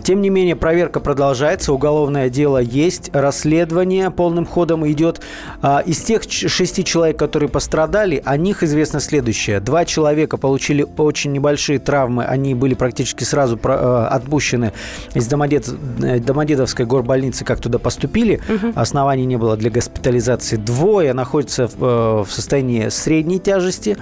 Тем 0.03 0.21
не 0.21 0.31
менее, 0.31 0.57
проверка 0.57 1.01
продолжается, 1.01 1.73
уголовное 1.73 2.31
дело 2.31 2.59
есть, 2.59 3.11
расследование 3.13 4.11
полным 4.11 4.47
ходом 4.47 4.89
идет. 4.89 5.21
А, 5.63 5.83
из 5.85 6.01
тех 6.01 6.23
шести 6.25 6.85
человек, 6.85 7.19
которые 7.19 7.49
пострадали, 7.49 8.23
о 8.25 8.37
них 8.37 8.63
известно 8.63 9.01
следующее. 9.01 9.61
Два 9.61 9.85
человека 9.85 10.37
получили 10.37 10.87
очень 10.97 11.33
небольшие 11.33 11.79
травмы, 11.79 12.25
они 12.25 12.55
были 12.55 12.75
практически 12.75 13.25
сразу 13.25 13.59
э, 13.63 14.07
отпущены 14.11 14.73
из 15.15 15.27
Домодед... 15.27 15.69
Э, 16.03 16.19
Домодедовской 16.19 16.87
горбольницы, 16.87 17.45
как 17.45 17.61
туда 17.61 17.79
поступили. 17.79 18.41
Угу. 18.49 18.73
Оснований 18.77 19.27
не 19.27 19.37
было 19.37 19.57
для 19.57 19.71
госпитализации. 19.71 20.57
Двое 20.57 21.13
находятся 21.13 21.69
в, 21.69 21.85
э, 21.85 22.25
в 22.25 22.31
состоянии 22.31 22.89
средней 22.89 23.39
тяжести. 23.39 23.97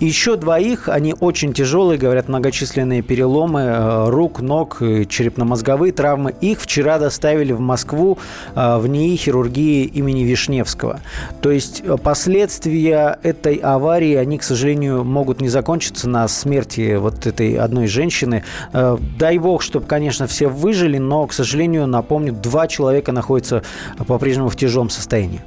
Еще 0.00 0.36
двоих, 0.36 0.88
они 0.88 1.14
очень 1.18 1.52
тяжелые, 1.52 1.98
говорят, 1.98 2.28
многочисленные 2.28 3.02
переломы 3.02 4.08
рук, 4.10 4.40
ног, 4.40 4.80
черепно-мозговые 5.08 5.92
травмы. 5.92 6.34
Их 6.40 6.60
вчера 6.60 6.98
доставили 6.98 7.52
в 7.52 7.60
Москву 7.60 8.18
а, 8.54 8.78
в 8.78 8.86
НИИ 8.86 9.16
хирургии 9.16 9.84
имени 9.84 10.22
Вишневского. 10.22 11.00
То 11.40 11.50
есть 11.50 11.82
э, 11.84 11.96
последствия 11.96 13.18
этой 13.22 13.56
аварии, 13.56 14.14
они, 14.14 14.38
к 14.38 14.42
сожалению, 14.42 15.04
могут 15.04 15.40
не 15.40 15.48
закончиться 15.48 16.08
на 16.08 16.26
смерти 16.28 16.96
вот 16.96 17.26
этой 17.26 17.54
одной 17.54 17.86
женщины. 17.86 18.44
Э, 18.72 18.96
дай 19.18 19.38
бог, 19.38 19.62
чтобы, 19.62 19.86
конечно, 19.86 20.26
все 20.26 20.48
выжили, 20.48 20.98
но, 20.98 21.26
к 21.26 21.32
сожалению, 21.32 21.86
напомню, 21.86 22.32
два 22.32 22.66
человека 22.68 23.12
находятся 23.12 23.62
по-прежнему 24.06 24.48
в 24.48 24.56
тяжелом 24.56 24.90
состоянии. 24.90 25.40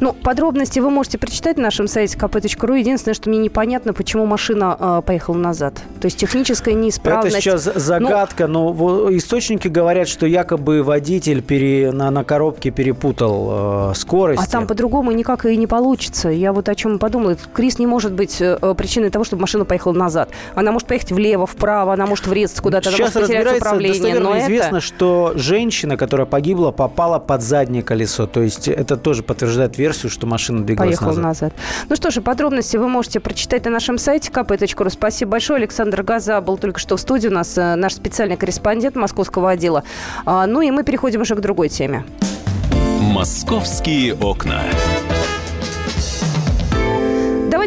Ну, 0.00 0.12
подробности 0.12 0.78
вы 0.78 0.90
можете 0.90 1.18
прочитать 1.18 1.56
на 1.56 1.64
нашем 1.64 1.88
сайте 1.88 2.16
kp.ru. 2.16 2.78
Единственное, 2.78 3.14
что 3.14 3.28
мне 3.30 3.38
непонятно, 3.38 3.92
почему 3.92 4.26
машина 4.26 4.76
э, 4.78 5.02
поехала 5.04 5.36
назад. 5.36 5.74
То 6.00 6.06
есть 6.06 6.18
техническая 6.18 6.74
неисправность. 6.74 7.34
Это 7.34 7.42
сейчас 7.42 7.66
ну, 7.66 7.80
загадка, 7.80 8.46
но, 8.46 8.72
но 8.72 9.07
источники 9.16 9.68
говорят, 9.68 10.08
что 10.08 10.26
якобы 10.26 10.82
водитель 10.82 11.42
пере, 11.42 11.92
на, 11.92 12.10
на 12.10 12.24
коробке 12.24 12.70
перепутал 12.70 13.90
э, 13.90 13.94
скорость. 13.94 14.42
А 14.42 14.50
там 14.50 14.66
по-другому 14.66 15.12
никак 15.12 15.46
и 15.46 15.56
не 15.56 15.66
получится. 15.66 16.28
Я 16.28 16.52
вот 16.52 16.68
о 16.68 16.74
чем 16.74 16.98
подумала. 16.98 17.36
Крис 17.52 17.78
не 17.78 17.86
может 17.86 18.12
быть 18.12 18.40
э, 18.40 18.56
причиной 18.76 19.10
того, 19.10 19.24
чтобы 19.24 19.42
машина 19.42 19.64
поехала 19.64 19.92
назад. 19.92 20.30
Она 20.54 20.72
может 20.72 20.88
поехать 20.88 21.12
влево, 21.12 21.46
вправо, 21.46 21.92
она 21.92 22.06
может 22.06 22.26
врезаться 22.26 22.62
куда-то, 22.62 22.90
Сейчас 22.90 23.16
она 23.16 23.26
может 23.26 23.36
потерять 23.36 23.56
управление. 23.60 24.18
Но 24.18 24.38
известно, 24.38 24.76
это... 24.76 24.80
что 24.86 25.32
женщина, 25.34 25.96
которая 25.96 26.26
погибла, 26.26 26.70
попала 26.70 27.18
под 27.18 27.42
заднее 27.42 27.82
колесо. 27.82 28.26
То 28.26 28.42
есть 28.42 28.68
это 28.68 28.96
тоже 28.96 29.22
подтверждает 29.22 29.78
версию, 29.78 30.10
что 30.10 30.26
машина 30.26 30.64
двигалась 30.64 30.98
Поехала 30.98 31.20
назад. 31.20 31.22
назад. 31.22 31.52
Ну 31.88 31.96
что 31.96 32.10
же, 32.10 32.20
подробности 32.20 32.76
вы 32.76 32.88
можете 32.88 33.20
прочитать 33.20 33.64
на 33.64 33.70
нашем 33.70 33.98
сайте 33.98 34.30
kp.ru. 34.30 34.90
Спасибо 34.90 35.32
большое. 35.32 35.58
Александр 35.58 36.02
Газа 36.02 36.40
был 36.40 36.58
только 36.58 36.78
что 36.78 36.96
в 36.96 37.00
студии. 37.00 37.28
У 37.28 37.32
нас 37.32 37.56
э, 37.56 37.74
наш 37.74 37.94
специальный 37.94 38.36
корреспондент 38.36 38.96
московского 38.98 39.50
отдела. 39.50 39.84
А, 40.24 40.46
ну 40.46 40.60
и 40.60 40.70
мы 40.70 40.84
переходим 40.84 41.22
уже 41.22 41.34
к 41.34 41.40
другой 41.40 41.68
теме. 41.68 42.04
Московские 43.00 44.14
окна. 44.14 44.62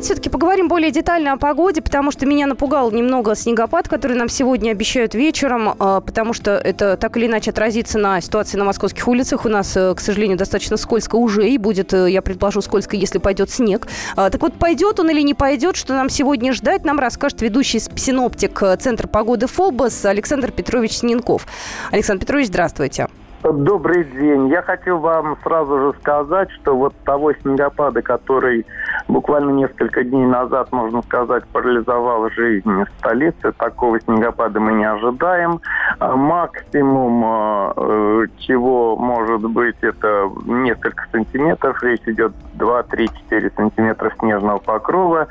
Давайте 0.01 0.15
все-таки 0.15 0.29
поговорим 0.31 0.67
более 0.67 0.89
детально 0.89 1.33
о 1.33 1.37
погоде, 1.37 1.79
потому 1.79 2.09
что 2.09 2.25
меня 2.25 2.47
напугал 2.47 2.89
немного 2.89 3.35
снегопад, 3.35 3.87
который 3.87 4.17
нам 4.17 4.29
сегодня 4.29 4.71
обещают 4.71 5.13
вечером, 5.13 5.75
а, 5.77 6.01
потому 6.01 6.33
что 6.33 6.57
это 6.57 6.97
так 6.97 7.17
или 7.17 7.27
иначе 7.27 7.51
отразится 7.51 7.99
на 7.99 8.19
ситуации 8.19 8.57
на 8.57 8.63
московских 8.63 9.07
улицах. 9.07 9.45
У 9.45 9.49
нас, 9.49 9.77
э, 9.77 9.93
к 9.93 9.99
сожалению, 9.99 10.39
достаточно 10.39 10.77
скользко 10.77 11.17
уже, 11.17 11.47
и 11.47 11.59
будет, 11.59 11.93
э, 11.93 12.09
я 12.09 12.23
предположу, 12.23 12.61
скользко, 12.61 12.95
если 12.95 13.19
пойдет 13.19 13.51
снег. 13.51 13.87
А, 14.15 14.31
так 14.31 14.41
вот, 14.41 14.55
пойдет 14.55 14.99
он 14.99 15.11
или 15.11 15.21
не 15.21 15.35
пойдет, 15.35 15.75
что 15.75 15.93
нам 15.93 16.09
сегодня 16.09 16.51
ждать, 16.53 16.83
нам 16.83 16.97
расскажет 16.97 17.43
ведущий 17.43 17.77
синоптик 17.77 18.63
э, 18.63 18.77
Центра 18.77 19.07
погоды 19.07 19.45
ФОБОС 19.45 20.05
Александр 20.05 20.49
Петрович 20.51 20.93
Сненков. 20.93 21.45
Александр 21.91 22.21
Петрович, 22.21 22.47
здравствуйте. 22.47 23.07
Добрый 23.43 24.03
день. 24.03 24.49
Я 24.49 24.61
хотел 24.61 24.99
вам 24.99 25.35
сразу 25.41 25.79
же 25.79 25.93
сказать, 25.99 26.51
что 26.51 26.75
вот 26.75 26.93
того 27.05 27.33
снегопада, 27.33 28.03
который 28.03 28.67
буквально 29.07 29.49
несколько 29.49 30.03
дней 30.03 30.27
назад, 30.27 30.71
можно 30.71 31.01
сказать, 31.01 31.43
парализовал 31.47 32.29
жизнь 32.29 32.83
столицы, 32.99 33.51
такого 33.53 33.99
снегопада 33.99 34.59
мы 34.59 34.73
не 34.73 34.85
ожидаем. 34.85 35.59
А 35.97 36.15
максимум, 36.15 37.23
а, 37.25 37.73
э, 37.75 38.25
чего 38.37 38.95
может 38.95 39.41
быть, 39.41 39.77
это 39.81 40.29
несколько 40.45 41.03
сантиметров. 41.11 41.81
Речь 41.81 42.03
идет 42.05 42.33
2, 42.53 42.83
3, 42.83 43.09
4 43.09 43.51
сантиметра 43.55 44.13
снежного 44.19 44.59
покрова. 44.59 45.27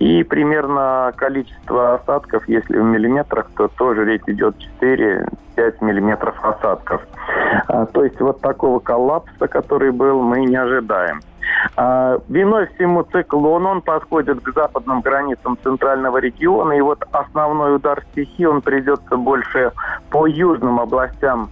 И 0.00 0.22
примерно 0.22 1.14
количество 1.16 1.94
осадков, 1.94 2.46
если 2.46 2.78
в 2.78 2.84
миллиметрах, 2.84 3.50
то 3.56 3.68
тоже 3.68 4.04
речь 4.04 4.22
идет 4.26 4.58
4 4.58 5.28
5 5.54 5.82
миллиметров 5.82 6.34
осадков. 6.42 7.02
А, 7.68 7.86
то 7.86 8.04
есть 8.04 8.20
вот 8.20 8.40
такого 8.40 8.78
коллапса, 8.78 9.48
который 9.48 9.90
был, 9.90 10.22
мы 10.22 10.44
не 10.44 10.56
ожидаем. 10.56 11.20
А, 11.76 12.18
виной 12.28 12.68
всему 12.74 13.02
циклон, 13.02 13.66
он 13.66 13.82
подходит 13.82 14.40
к 14.40 14.52
западным 14.52 15.00
границам 15.00 15.58
центрального 15.62 16.18
региона, 16.18 16.72
и 16.72 16.80
вот 16.80 17.04
основной 17.12 17.76
удар 17.76 18.02
стихии, 18.12 18.44
он 18.44 18.62
придется 18.62 19.16
больше 19.16 19.72
по 20.10 20.26
южным 20.26 20.80
областям 20.80 21.50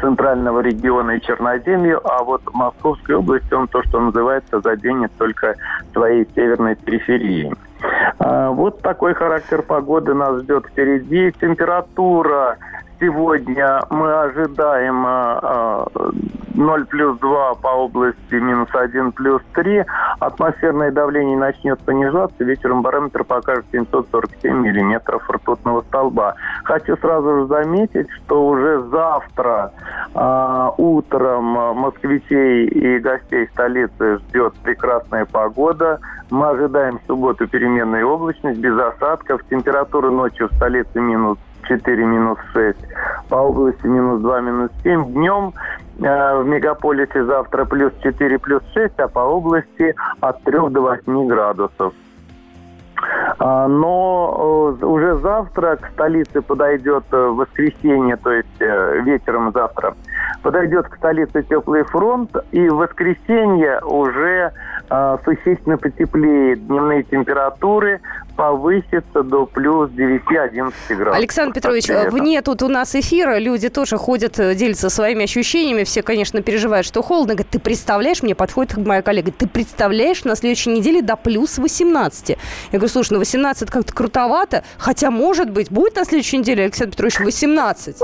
центрального 0.00 0.60
региона 0.60 1.12
и 1.12 1.20
Черноземью, 1.20 2.00
а 2.04 2.22
вот 2.22 2.42
в 2.44 2.54
Московской 2.54 3.16
области 3.16 3.52
он 3.52 3.66
то, 3.68 3.82
что 3.82 4.00
называется, 4.00 4.60
заденет 4.60 5.10
только 5.18 5.56
своей 5.92 6.28
северной 6.34 6.76
периферии. 6.76 7.52
А, 8.18 8.50
вот 8.50 8.82
такой 8.82 9.14
характер 9.14 9.62
погоды 9.62 10.14
нас 10.14 10.40
ждет 10.42 10.66
впереди. 10.66 11.32
Температура 11.40 12.58
сегодня 13.00 13.80
мы 13.90 14.12
ожидаем 14.12 15.02
0 15.02 15.08
а, 15.08 15.88
а, 16.62 16.84
плюс 16.84 17.18
2 17.18 17.54
по 17.54 17.68
области, 17.68 18.34
минус 18.34 18.68
1 18.72 19.12
плюс 19.12 19.42
3. 19.54 19.84
Атмосферное 20.20 20.92
давление 20.92 21.38
начнет 21.38 21.80
понижаться. 21.80 22.44
Вечером 22.44 22.82
барометр 22.82 23.24
покажет 23.24 23.64
747 23.72 24.54
миллиметров 24.60 25.28
ртутного 25.28 25.80
столба. 25.82 26.34
Хочу 26.64 26.96
сразу 26.98 27.40
же 27.40 27.46
заметить, 27.46 28.08
что 28.10 28.46
уже 28.46 28.82
завтра 28.90 29.72
э, 30.14 30.70
утром 30.76 31.44
москвичей 31.78 32.66
и 32.66 32.98
гостей 32.98 33.48
столицы 33.52 34.18
ждет 34.18 34.54
прекрасная 34.62 35.24
погода. 35.24 36.00
Мы 36.30 36.48
ожидаем 36.48 36.98
в 36.98 37.06
субботу 37.06 37.48
переменную 37.48 38.06
облачность, 38.06 38.60
без 38.60 38.78
осадков. 38.78 39.40
Температура 39.50 40.10
ночью 40.10 40.48
в 40.48 40.54
столице 40.54 41.00
минус 41.00 41.38
4, 41.70 42.04
минус 42.04 42.38
6. 42.52 42.76
По 43.28 43.36
области 43.36 43.86
минус 43.86 44.20
2, 44.20 44.40
минус 44.40 44.70
7. 44.82 45.12
Днем 45.12 45.52
э, 46.00 46.42
в 46.42 46.46
мегаполисе 46.46 47.24
завтра 47.24 47.64
плюс 47.64 47.92
4, 48.02 48.38
плюс 48.38 48.62
6, 48.74 48.98
а 48.98 49.08
по 49.08 49.20
области 49.20 49.94
от 50.20 50.42
3 50.44 50.70
до 50.70 50.80
8 50.82 51.26
градусов. 51.28 51.92
А, 53.38 53.68
но 53.68 54.76
э, 54.80 54.84
уже 54.84 55.16
завтра 55.18 55.76
к 55.76 55.88
столице 55.92 56.42
подойдет 56.42 57.04
э, 57.10 57.16
воскресенье, 57.16 58.16
то 58.16 58.30
есть 58.30 58.48
э, 58.60 59.00
вечером 59.02 59.52
завтра 59.52 59.94
подойдет 60.42 60.88
к 60.88 60.96
столице 60.96 61.42
теплый 61.42 61.84
фронт, 61.84 62.34
и 62.52 62.68
в 62.68 62.76
воскресенье 62.76 63.80
уже 63.80 64.52
существенно 65.24 65.76
потеплеет. 65.76 66.66
Дневные 66.66 67.04
температуры 67.04 68.00
повысится 68.34 69.22
до 69.22 69.46
плюс 69.46 69.90
9-11 69.90 70.72
градусов. 70.88 71.14
Александр 71.14 71.54
Петрович, 71.54 71.88
вне 72.10 72.40
тут 72.42 72.62
у 72.62 72.68
нас 72.68 72.94
эфира, 72.96 73.38
люди 73.38 73.68
тоже 73.68 73.98
ходят, 73.98 74.32
делятся 74.56 74.88
своими 74.88 75.24
ощущениями, 75.24 75.84
все, 75.84 76.02
конечно, 76.02 76.42
переживают, 76.42 76.86
что 76.86 77.02
холодно. 77.02 77.34
Говорят, 77.34 77.52
ты 77.52 77.60
представляешь, 77.60 78.22
мне 78.22 78.34
подходит 78.34 78.78
моя 78.78 79.02
коллега, 79.02 79.30
ты 79.30 79.46
представляешь, 79.46 80.24
на 80.24 80.34
следующей 80.34 80.70
неделе 80.70 81.02
до 81.02 81.16
плюс 81.16 81.58
18. 81.58 82.30
Я 82.30 82.36
говорю, 82.72 82.88
слушай, 82.90 83.12
ну 83.14 83.18
18 83.18 83.70
как-то 83.70 83.92
крутовато, 83.92 84.64
хотя, 84.78 85.10
может 85.10 85.50
быть, 85.50 85.70
будет 85.70 85.96
на 85.96 86.04
следующей 86.04 86.38
неделе, 86.38 86.64
Александр 86.64 86.92
Петрович, 86.92 87.20
18. 87.20 87.96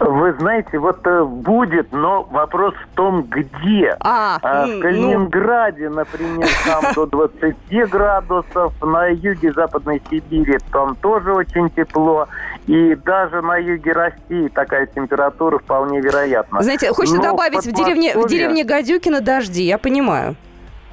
Вы 0.00 0.32
знаете, 0.38 0.78
вот 0.78 1.04
э, 1.06 1.24
будет, 1.24 1.90
но 1.92 2.22
вопрос 2.30 2.72
в 2.74 2.94
том, 2.94 3.24
где. 3.24 3.96
А, 4.00 4.38
а 4.42 4.66
в 4.66 4.68
ну. 4.68 4.80
Калининграде, 4.80 5.88
ну... 5.88 5.96
например, 5.96 6.48
там 6.64 6.92
до 6.94 7.06
20 7.06 7.56
градусов, 7.90 8.72
на 8.80 9.06
юге 9.06 9.52
Западной 9.52 10.00
Сибири 10.08 10.58
там 10.70 10.94
тоже 10.96 11.32
очень 11.32 11.68
тепло, 11.70 12.28
и 12.68 12.94
даже 12.94 13.42
на 13.42 13.56
юге 13.56 13.92
России 13.92 14.48
такая 14.48 14.86
температура 14.86 15.58
вполне 15.58 16.00
вероятна. 16.00 16.62
Знаете, 16.62 16.92
хочется 16.92 17.16
но 17.16 17.32
добавить, 17.32 17.66
в, 17.66 17.72
деревне, 17.72 18.16
в 18.16 18.28
деревне 18.28 18.62
Гадюкина 18.62 19.20
дожди, 19.20 19.62
я 19.62 19.78
понимаю. 19.78 20.36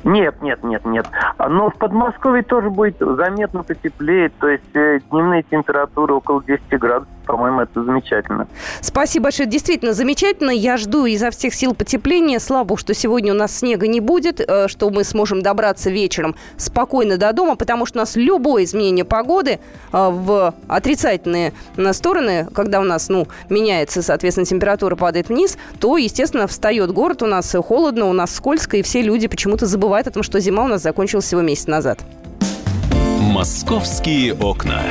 Нет, 0.06 0.40
нет, 0.44 0.64
нет, 0.64 0.86
нет. 0.86 1.08
Но 1.40 1.72
в 1.72 1.76
Подмосковье 1.78 2.44
тоже 2.44 2.70
будет 2.70 2.98
заметно 3.00 3.64
потеплее, 3.64 4.30
то 4.40 4.48
есть 4.48 4.76
э, 4.76 5.00
дневные 5.10 5.42
температуры 5.42 6.14
около 6.14 6.44
10 6.44 6.62
градусов 6.80 7.10
по-моему, 7.26 7.62
это 7.62 7.84
замечательно. 7.84 8.48
Спасибо 8.82 9.24
большое. 9.26 9.48
Действительно 9.50 9.94
замечательно. 9.94 10.52
Я 10.52 10.78
жду 10.78 11.06
изо 11.06 11.32
всех 11.32 11.54
сил 11.54 11.74
потепления. 11.74 12.40
Слава 12.40 12.64
богу, 12.64 12.80
что 12.80 12.94
сегодня 12.94 13.34
у 13.34 13.36
нас 13.36 13.58
снега 13.58 13.88
не 13.88 14.00
будет, 14.00 14.40
э, 14.40 14.68
что 14.68 14.90
мы 14.90 15.04
сможем 15.04 15.42
добраться 15.42 15.90
вечером 15.90 16.36
спокойно 16.58 17.18
до 17.18 17.34
дома, 17.34 17.56
потому 17.56 17.86
что 17.86 18.00
у 18.00 18.02
нас 18.02 18.16
любое 18.16 18.64
изменение 18.64 19.06
погоды 19.06 19.52
э, 19.52 19.60
в 19.92 20.54
отрицательные 20.68 21.54
э, 21.78 21.94
стороны, 21.94 22.48
когда 22.54 22.80
у 22.80 22.84
нас, 22.84 23.10
ну, 23.10 23.28
меняется, 23.50 24.02
соответственно, 24.02 24.46
температура 24.46 24.96
падает 24.96 25.30
вниз, 25.30 25.58
то, 25.80 25.98
естественно, 25.98 26.48
встает 26.48 26.92
город, 26.92 27.24
у 27.24 27.28
нас 27.28 27.56
холодно, 27.66 28.06
у 28.06 28.14
нас 28.14 28.34
скользко, 28.34 28.78
и 28.78 28.82
все 28.82 29.02
люди 29.02 29.28
почему-то 29.28 29.66
забывают 29.66 30.08
о 30.08 30.12
том, 30.12 30.24
что 30.24 30.40
зима 30.40 30.64
у 30.64 30.68
нас 30.68 30.82
закончилась 30.82 31.26
всего 31.26 31.42
месяц 31.42 31.68
назад. 31.68 32.00
Московские 33.20 34.34
окна. 34.34 34.82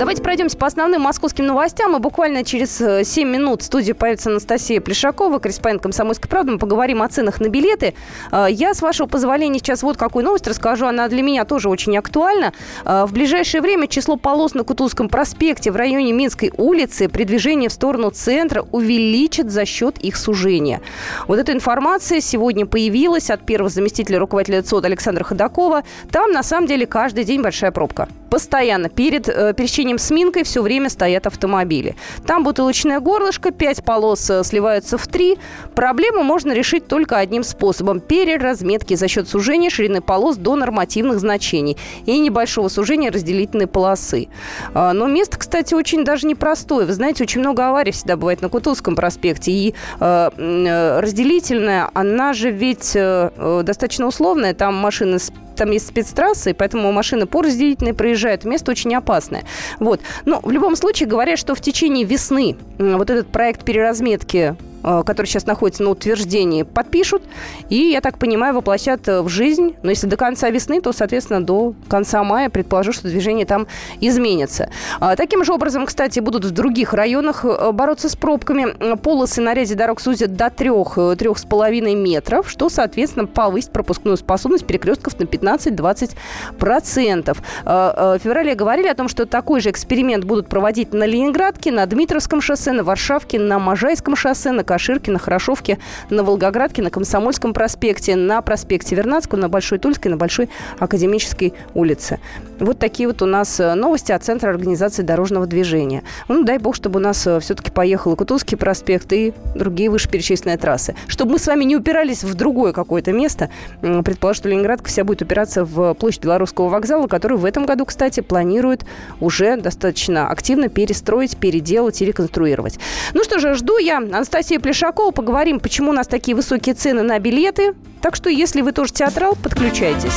Давайте 0.00 0.22
пройдемся 0.22 0.56
по 0.56 0.66
основным 0.66 1.02
московским 1.02 1.44
новостям. 1.44 1.94
И 1.94 1.98
буквально 1.98 2.42
через 2.42 2.78
7 2.78 3.28
э, 3.28 3.30
минут 3.30 3.60
в 3.60 3.66
студии 3.66 3.92
появится 3.92 4.30
Анастасия 4.30 4.80
Плешакова, 4.80 5.40
корреспондент 5.40 5.82
«Комсомольской 5.82 6.26
правды». 6.26 6.52
Мы 6.52 6.58
поговорим 6.58 7.02
о 7.02 7.08
ценах 7.08 7.38
на 7.38 7.50
билеты. 7.50 7.92
Э, 8.32 8.46
я, 8.48 8.72
с 8.72 8.80
вашего 8.80 9.06
позволения, 9.06 9.58
сейчас 9.58 9.82
вот 9.82 9.98
какую 9.98 10.24
новость 10.24 10.46
расскажу. 10.46 10.86
Она 10.86 11.06
для 11.08 11.20
меня 11.20 11.44
тоже 11.44 11.68
очень 11.68 11.98
актуальна. 11.98 12.54
Э, 12.86 13.04
в 13.04 13.12
ближайшее 13.12 13.60
время 13.60 13.88
число 13.88 14.16
полос 14.16 14.54
на 14.54 14.64
Кутузском 14.64 15.10
проспекте 15.10 15.70
в 15.70 15.76
районе 15.76 16.14
Минской 16.14 16.50
улицы 16.56 17.10
при 17.10 17.24
движении 17.24 17.68
в 17.68 17.72
сторону 17.74 18.10
центра 18.10 18.64
увеличит 18.72 19.50
за 19.50 19.66
счет 19.66 19.98
их 19.98 20.16
сужения. 20.16 20.80
Вот 21.26 21.38
эта 21.38 21.52
информация 21.52 22.22
сегодня 22.22 22.64
появилась 22.64 23.28
от 23.28 23.44
первого 23.44 23.68
заместителя 23.68 24.18
руководителя 24.18 24.62
ЦОД 24.62 24.86
Александра 24.86 25.24
Ходакова. 25.24 25.84
Там, 26.10 26.32
на 26.32 26.42
самом 26.42 26.66
деле, 26.66 26.86
каждый 26.86 27.24
день 27.24 27.42
большая 27.42 27.70
пробка. 27.70 28.08
Постоянно. 28.30 28.88
Перед 28.88 29.28
э, 29.28 29.52
пересечением 29.54 29.89
с 29.98 30.10
Минкой 30.10 30.44
все 30.44 30.62
время 30.62 30.88
стоят 30.88 31.26
автомобили. 31.26 31.96
Там 32.26 32.44
бутылочное 32.44 33.00
горлышко, 33.00 33.50
пять 33.50 33.84
полос 33.84 34.28
э, 34.30 34.44
сливаются 34.44 34.98
в 34.98 35.06
три. 35.06 35.38
Проблему 35.74 36.22
можно 36.22 36.52
решить 36.52 36.86
только 36.86 37.18
одним 37.18 37.42
способом– 37.44 38.00
переразметки 38.00 38.94
за 38.94 39.08
счет 39.08 39.28
сужения 39.28 39.70
ширины 39.70 40.00
полос 40.00 40.36
до 40.36 40.56
нормативных 40.56 41.20
значений 41.20 41.76
и 42.06 42.18
небольшого 42.18 42.68
сужения 42.68 43.10
разделительной 43.10 43.66
полосы. 43.66 44.28
А, 44.74 44.92
но 44.92 45.06
место, 45.06 45.38
кстати, 45.38 45.74
очень 45.74 46.04
даже 46.04 46.26
непростое. 46.26 46.86
Вы 46.86 46.92
знаете, 46.92 47.24
очень 47.24 47.40
много 47.40 47.68
аварий 47.68 47.92
всегда 47.92 48.16
бывает 48.16 48.42
на 48.42 48.48
Кутузском 48.48 48.96
проспекте. 48.96 49.52
И 49.52 49.74
э, 50.00 50.30
э 50.36 51.00
разделительная, 51.00 51.90
она 51.94 52.32
же 52.32 52.50
ведь 52.50 52.92
достаточно 52.94 54.06
условная. 54.06 54.54
Там 54.54 54.74
машины 54.74 55.18
с 55.18 55.32
там 55.60 55.72
есть 55.72 55.88
спецтрассы, 55.88 56.54
поэтому 56.54 56.90
машины 56.90 57.26
по 57.26 57.42
разделительной 57.42 57.92
проезжают. 57.92 58.44
Место 58.44 58.70
очень 58.70 58.94
опасное. 58.94 59.44
Вот. 59.78 60.00
Но 60.24 60.40
в 60.42 60.50
любом 60.50 60.74
случае 60.74 61.06
говорят, 61.06 61.38
что 61.38 61.54
в 61.54 61.60
течение 61.60 62.06
весны 62.06 62.56
вот 62.78 63.10
этот 63.10 63.26
проект 63.26 63.62
переразметки 63.62 64.56
Э, 64.82 65.02
который 65.04 65.26
сейчас 65.26 65.44
находится 65.46 65.82
на 65.82 65.90
утверждении, 65.90 66.62
подпишут 66.62 67.22
и, 67.68 67.76
я 67.76 68.00
так 68.00 68.18
понимаю, 68.18 68.54
воплощат 68.54 69.06
э, 69.08 69.20
в 69.20 69.28
жизнь. 69.28 69.76
Но 69.82 69.90
если 69.90 70.06
до 70.06 70.16
конца 70.16 70.48
весны, 70.48 70.80
то, 70.80 70.92
соответственно, 70.92 71.44
до 71.44 71.74
конца 71.88 72.24
мая 72.24 72.48
предположу, 72.48 72.92
что 72.92 73.08
движение 73.08 73.44
там 73.44 73.66
изменится. 74.00 74.70
А, 74.98 75.16
таким 75.16 75.44
же 75.44 75.52
образом, 75.52 75.84
кстати, 75.84 76.20
будут 76.20 76.46
в 76.46 76.50
других 76.52 76.94
районах 76.94 77.44
э, 77.44 77.72
бороться 77.72 78.08
с 78.08 78.16
пробками. 78.16 78.96
Полосы 78.96 79.42
на 79.42 79.52
ряде 79.52 79.74
дорог 79.74 80.00
сузят 80.00 80.34
до 80.34 80.46
3-3,5 80.46 81.94
метров, 81.94 82.48
что, 82.48 82.70
соответственно, 82.70 83.26
повысит 83.26 83.72
пропускную 83.72 84.16
способность 84.16 84.66
перекрестков 84.66 85.18
на 85.18 85.24
15-20%. 85.24 87.36
А, 87.66 88.18
в 88.18 88.22
феврале 88.22 88.54
говорили 88.54 88.88
о 88.88 88.94
том, 88.94 89.08
что 89.08 89.26
такой 89.26 89.60
же 89.60 89.70
эксперимент 89.70 90.24
будут 90.24 90.48
проводить 90.48 90.94
на 90.94 91.04
Ленинградке, 91.04 91.70
на 91.70 91.84
Дмитровском 91.84 92.40
шоссе, 92.40 92.72
на 92.72 92.82
Варшавке, 92.82 93.38
на 93.38 93.58
Можайском 93.58 94.16
шоссе, 94.16 94.52
на 94.52 94.69
Каширке, 94.70 95.10
на 95.10 95.18
Хорошовке, 95.18 95.78
на 96.10 96.22
Волгоградке, 96.22 96.80
на 96.80 96.90
Комсомольском 96.90 97.52
проспекте, 97.52 98.14
на 98.14 98.40
проспекте 98.40 98.94
Вернадского, 98.94 99.40
на 99.40 99.48
Большой 99.48 99.80
Тульской, 99.80 100.12
на 100.12 100.16
Большой 100.16 100.48
Академической 100.78 101.54
улице. 101.74 102.20
Вот 102.60 102.78
такие 102.78 103.08
вот 103.08 103.20
у 103.20 103.26
нас 103.26 103.58
э, 103.58 103.74
новости 103.74 104.12
от 104.12 104.22
Центра 104.22 104.48
организации 104.48 105.02
дорожного 105.02 105.48
движения. 105.48 106.04
Ну, 106.28 106.44
дай 106.44 106.58
бог, 106.58 106.76
чтобы 106.76 107.00
у 107.00 107.02
нас 107.02 107.26
э, 107.26 107.40
все-таки 107.40 107.72
поехал 107.72 108.12
и 108.12 108.16
Кутузский 108.16 108.56
проспект, 108.56 109.12
и 109.12 109.32
другие 109.56 109.90
вышеперечисленные 109.90 110.56
трассы. 110.56 110.94
Чтобы 111.08 111.32
мы 111.32 111.38
с 111.40 111.48
вами 111.48 111.64
не 111.64 111.74
упирались 111.74 112.22
в 112.22 112.34
другое 112.34 112.72
какое-то 112.72 113.10
место. 113.10 113.50
Предположим, 113.80 114.38
что 114.40 114.48
Ленинградка 114.50 114.88
вся 114.88 115.02
будет 115.02 115.22
упираться 115.22 115.64
в 115.64 115.94
площадь 115.94 116.22
Белорусского 116.22 116.68
вокзала, 116.68 117.08
который 117.08 117.38
в 117.38 117.44
этом 117.44 117.66
году, 117.66 117.86
кстати, 117.86 118.20
планирует 118.20 118.84
уже 119.18 119.56
достаточно 119.56 120.28
активно 120.28 120.68
перестроить, 120.68 121.36
переделать 121.36 122.00
и 122.02 122.04
реконструировать. 122.04 122.78
Ну 123.14 123.24
что 123.24 123.40
же, 123.40 123.54
жду 123.54 123.78
я 123.78 123.98
Анастасия 123.98 124.59
Плешакова. 124.60 125.10
Поговорим, 125.10 125.60
почему 125.60 125.90
у 125.90 125.92
нас 125.92 126.06
такие 126.06 126.34
высокие 126.34 126.74
цены 126.74 127.02
на 127.02 127.18
билеты. 127.18 127.74
Так 128.00 128.16
что, 128.16 128.30
если 128.30 128.60
вы 128.60 128.72
тоже 128.72 128.92
театрал, 128.92 129.36
подключайтесь. 129.42 130.14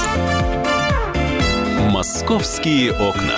«Московские 1.91 2.91
окна». 2.91 3.38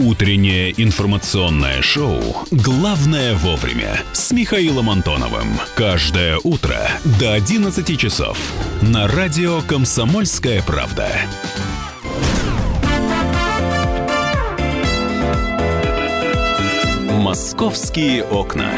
Утреннее 0.00 0.72
информационное 0.82 1.82
шоу 1.82 2.22
«Главное 2.50 3.34
вовремя» 3.34 4.00
с 4.14 4.32
Михаилом 4.32 4.88
Антоновым. 4.88 5.48
Каждое 5.74 6.38
утро 6.42 6.78
до 7.20 7.34
11 7.34 8.00
часов 8.00 8.38
на 8.80 9.06
радио 9.06 9.60
«Комсомольская 9.60 10.62
правда». 10.62 11.06
«Московские 17.10 18.24
окна». 18.24 18.72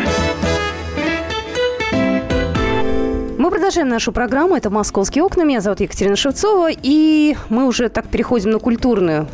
Мы 3.39 3.49
продолжаем 3.49 3.89
нашу 3.89 4.11
программу. 4.11 4.57
Это 4.57 4.71
«Московские 4.71 5.23
окна». 5.23 5.45
Меня 5.45 5.61
зовут 5.61 5.79
Екатерина 5.79 6.17
Шевцова. 6.17 6.71
И 6.73 7.37
мы 7.49 7.69
уже 7.69 7.91
так 7.91 8.09
переходим 8.09 8.51
на 8.51 8.59
культурную 8.59 9.29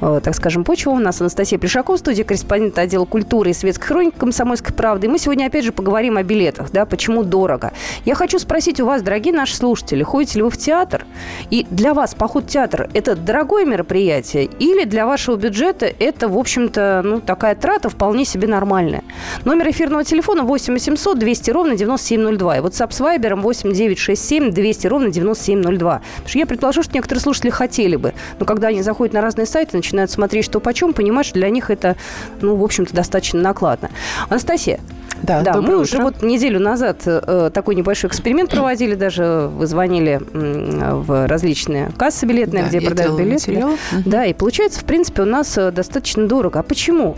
Э, 0.00 0.20
так 0.22 0.34
скажем, 0.34 0.64
почва. 0.64 0.90
У 0.90 0.98
нас 0.98 1.20
Анастасия 1.20 1.58
Плешакова, 1.58 1.96
студия 1.96 2.24
корреспондент 2.24 2.78
отдела 2.78 3.04
культуры 3.04 3.50
и 3.50 3.52
светской 3.52 3.86
хроники 3.86 4.16
«Комсомольской 4.18 4.74
правды». 4.74 5.06
И 5.06 5.10
мы 5.10 5.18
сегодня 5.18 5.46
опять 5.46 5.64
же 5.64 5.72
поговорим 5.72 6.16
о 6.16 6.22
билетах, 6.22 6.70
да, 6.72 6.86
почему 6.86 7.22
дорого. 7.22 7.72
Я 8.04 8.14
хочу 8.14 8.38
спросить 8.38 8.80
у 8.80 8.86
вас, 8.86 9.02
дорогие 9.02 9.34
наши 9.34 9.56
слушатели, 9.56 10.02
ходите 10.02 10.38
ли 10.38 10.42
вы 10.42 10.50
в 10.50 10.56
театр? 10.56 11.06
И 11.50 11.66
для 11.70 11.94
вас 11.94 12.14
поход 12.14 12.44
в 12.44 12.48
театр– 12.48 12.88
это 12.94 13.16
дорогое 13.16 13.64
мероприятие 13.64 14.44
или 14.44 14.84
для 14.84 15.06
вашего 15.06 15.36
бюджета 15.36 15.86
это, 15.86 16.28
в 16.28 16.36
общем-то, 16.36 17.02
ну, 17.04 17.20
такая 17.20 17.54
трата 17.54 17.88
вполне 17.88 18.24
себе 18.24 18.48
нормальная? 18.48 19.02
Номер 19.44 19.70
эфирного 19.70 20.04
телефона 20.04 20.42
8 20.42 20.72
800 20.72 21.18
200 21.18 21.50
ровно 21.50 21.76
9702. 21.76 22.56
И 22.56 22.60
WhatsApp 22.60 22.92
с 22.92 23.00
Viber 23.00 23.34
8 23.36 23.72
967 23.72 24.50
200 24.50 24.86
ровно 24.86 25.10
9702. 25.10 26.02
Потому 26.16 26.28
что 26.28 26.38
я 26.38 26.46
предположу, 26.46 26.82
что 26.82 26.94
некоторые 26.94 27.22
слушатели 27.22 27.50
хотели 27.50 27.96
бы, 27.96 28.14
но 28.38 28.46
когда 28.46 28.68
они 28.68 28.82
заходят 28.82 29.14
на 29.14 29.20
разные 29.20 29.46
сайты, 29.46 29.76
начинают 29.84 30.10
смотреть, 30.10 30.44
что 30.44 30.60
почем, 30.60 30.92
понимают, 30.92 31.26
что 31.26 31.34
для 31.34 31.50
них 31.50 31.70
это, 31.70 31.96
ну, 32.40 32.56
в 32.56 32.64
общем-то, 32.64 32.94
достаточно 32.94 33.40
накладно. 33.40 33.90
Анастасия, 34.28 34.80
да, 35.22 35.42
да 35.42 35.54
мы 35.54 35.74
утро. 35.74 35.76
уже 35.78 35.98
вот 35.98 36.22
неделю 36.22 36.60
назад 36.60 37.02
э, 37.06 37.50
такой 37.52 37.74
небольшой 37.74 38.08
эксперимент 38.08 38.50
проводили, 38.50 38.94
даже 38.94 39.50
вы 39.52 39.66
звонили 39.66 40.20
э, 40.32 40.94
в 40.94 41.26
различные 41.26 41.90
кассы 41.96 42.26
билетные, 42.26 42.64
да, 42.64 42.68
где 42.68 42.80
продают 42.80 43.18
билеты. 43.18 43.62
Да, 44.04 44.24
и 44.24 44.32
получается, 44.32 44.80
в 44.80 44.84
принципе, 44.84 45.22
у 45.22 45.26
нас 45.26 45.56
э, 45.58 45.70
достаточно 45.70 46.26
дорого. 46.26 46.60
А 46.60 46.62
почему? 46.62 47.16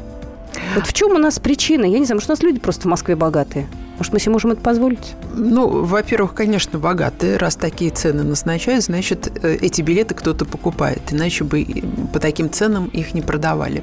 Вот 0.75 0.87
в 0.87 0.93
чем 0.93 1.13
у 1.13 1.19
нас 1.19 1.39
причина? 1.39 1.85
Я 1.85 1.99
не 1.99 2.05
знаю, 2.05 2.17
может, 2.17 2.31
у 2.31 2.33
нас 2.33 2.43
люди 2.43 2.59
просто 2.59 2.83
в 2.83 2.85
Москве 2.87 3.17
богатые? 3.17 3.67
Может, 3.99 4.13
мы 4.13 4.21
себе 4.21 4.33
можем 4.33 4.51
это 4.53 4.61
позволить? 4.61 5.15
Ну, 5.35 5.85
во-первых, 5.85 6.35
конечно, 6.35 6.79
богатые. 6.79 7.39
Раз 7.39 7.57
такие 7.57 7.91
цены 7.91 8.25
назначают, 8.25 8.85
значит, 8.85 9.33
э, 9.43 9.57
эти 9.61 9.81
билеты 9.81 10.15
кто-то 10.15 10.45
покупает. 10.45 11.01
Иначе 11.13 11.45
бы 11.45 11.67
по 12.13 12.19
таким 12.19 12.51
ценам 12.51 12.87
их 12.89 13.15
не 13.15 13.23
продавали. 13.23 13.83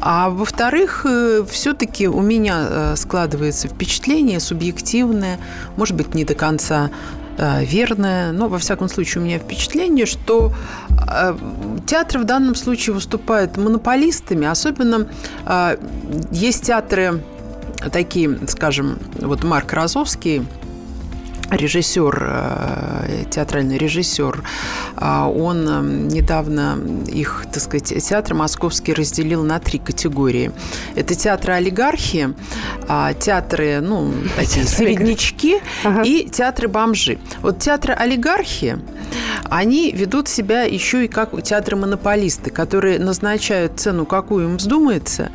А 0.00 0.30
во-вторых, 0.30 1.04
э, 1.04 1.44
все-таки 1.50 2.08
у 2.08 2.20
меня 2.20 2.66
э, 2.68 2.96
складывается 2.96 3.68
впечатление 3.68 4.40
субъективное, 4.40 5.38
может 5.76 5.96
быть, 5.96 6.14
не 6.14 6.24
до 6.24 6.34
конца 6.34 6.90
верное, 7.38 8.32
но, 8.32 8.48
во 8.48 8.58
всяком 8.58 8.88
случае, 8.88 9.22
у 9.22 9.26
меня 9.26 9.38
впечатление, 9.38 10.06
что 10.06 10.52
театры 11.86 12.20
в 12.20 12.24
данном 12.24 12.54
случае 12.54 12.94
выступают 12.94 13.56
монополистами, 13.56 14.46
особенно 14.46 15.08
есть 16.30 16.64
театры 16.64 17.22
такие, 17.92 18.38
скажем, 18.48 18.98
вот 19.18 19.44
Марк 19.44 19.72
Розовский, 19.72 20.46
режиссер, 21.50 22.18
э, 22.20 23.24
театральный 23.30 23.78
режиссер, 23.78 24.42
а, 24.96 25.28
он 25.28 25.68
эм, 25.68 26.08
недавно 26.08 26.78
их, 27.06 27.44
так 27.52 27.62
сказать, 27.62 27.94
театр 28.04 28.34
московский 28.34 28.92
разделил 28.92 29.44
на 29.44 29.58
три 29.58 29.78
категории. 29.78 30.52
Это 30.94 31.14
театры 31.14 31.54
олигархии, 31.54 32.34
а, 32.88 33.12
театры, 33.14 33.80
ну, 33.80 34.12
такие 34.36 34.66
среднячки 34.66 35.60
и 36.04 36.28
театры 36.30 36.68
бомжи. 36.68 37.18
Вот 37.42 37.58
театры 37.58 37.94
олигархии, 37.94 38.78
они 39.44 39.92
ведут 39.92 40.28
себя 40.28 40.62
еще 40.62 41.04
и 41.04 41.08
как 41.08 41.40
театры-монополисты, 41.42 42.50
которые 42.50 42.98
назначают 42.98 43.78
цену, 43.78 44.06
какую 44.06 44.48
им 44.48 44.56
вздумается, 44.56 45.30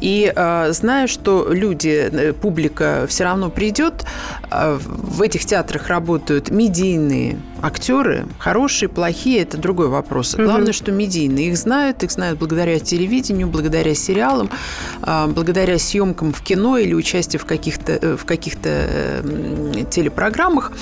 и 0.00 0.30
э, 0.34 0.72
зная, 0.72 1.06
что 1.06 1.48
люди, 1.50 2.08
э, 2.10 2.32
публика 2.32 3.06
все 3.08 3.24
равно 3.24 3.50
придет, 3.50 4.04
в 4.50 5.22
этих 5.22 5.44
театрах 5.44 5.53
работают 5.88 6.50
медийные 6.50 7.38
актеры, 7.62 8.26
хорошие, 8.38 8.88
плохие, 8.88 9.40
это 9.42 9.56
другой 9.56 9.88
вопрос. 9.88 10.34
Угу. 10.34 10.42
Главное, 10.42 10.72
что 10.72 10.92
медийные. 10.92 11.48
Их 11.48 11.56
знают, 11.56 12.02
их 12.02 12.10
знают 12.10 12.38
благодаря 12.38 12.78
телевидению, 12.78 13.48
благодаря 13.48 13.94
сериалам, 13.94 14.50
а, 15.02 15.26
благодаря 15.26 15.78
съемкам 15.78 16.32
в 16.32 16.42
кино 16.42 16.78
или 16.78 16.94
участию 16.94 17.40
в 17.40 17.46
каких-то 17.46 17.92
э, 17.92 18.16
в 18.16 18.24
каких-то 18.24 18.68
эм, 18.68 19.86
телепрограммах. 19.86 20.72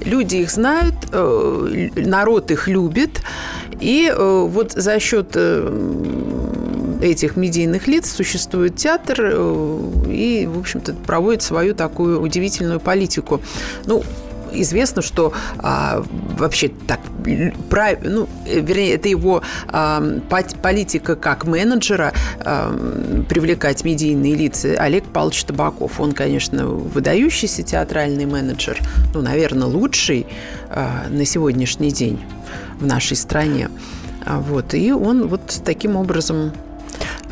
Люди 0.00 0.36
их 0.36 0.50
знают, 0.50 0.94
э, 1.12 1.88
народ 1.96 2.50
их 2.50 2.68
любит, 2.68 3.22
и 3.80 4.12
э, 4.14 4.46
вот 4.48 4.72
за 4.72 5.00
счет 5.00 5.36
этих 7.00 7.36
медийных 7.36 7.86
лиц 7.86 8.10
существует 8.10 8.76
театр 8.76 9.36
и, 10.08 10.48
в 10.50 10.58
общем-то, 10.58 10.94
проводит 10.94 11.42
свою 11.42 11.74
такую 11.74 12.20
удивительную 12.20 12.80
политику. 12.80 13.40
Ну, 13.86 14.02
известно, 14.52 15.02
что 15.02 15.32
а, 15.58 16.04
вообще 16.38 16.68
так, 16.86 17.00
прав, 17.68 17.98
ну, 18.02 18.28
вернее, 18.46 18.94
это 18.94 19.08
его 19.08 19.42
а, 19.68 20.02
политика 20.62 21.16
как 21.16 21.44
менеджера 21.44 22.12
а, 22.40 22.72
привлекать 23.28 23.84
медийные 23.84 24.34
лица. 24.34 24.74
Олег 24.78 25.04
Павлович 25.04 25.44
Табаков, 25.44 26.00
он, 26.00 26.12
конечно, 26.12 26.66
выдающийся 26.66 27.62
театральный 27.62 28.26
менеджер, 28.26 28.78
ну, 29.14 29.22
наверное, 29.22 29.68
лучший 29.68 30.26
а, 30.70 31.06
на 31.08 31.24
сегодняшний 31.24 31.90
день 31.90 32.20
в 32.80 32.86
нашей 32.86 33.16
стране. 33.16 33.70
А, 34.24 34.40
вот, 34.40 34.74
и 34.74 34.92
он 34.92 35.28
вот 35.28 35.60
таким 35.64 35.96
образом 35.96 36.52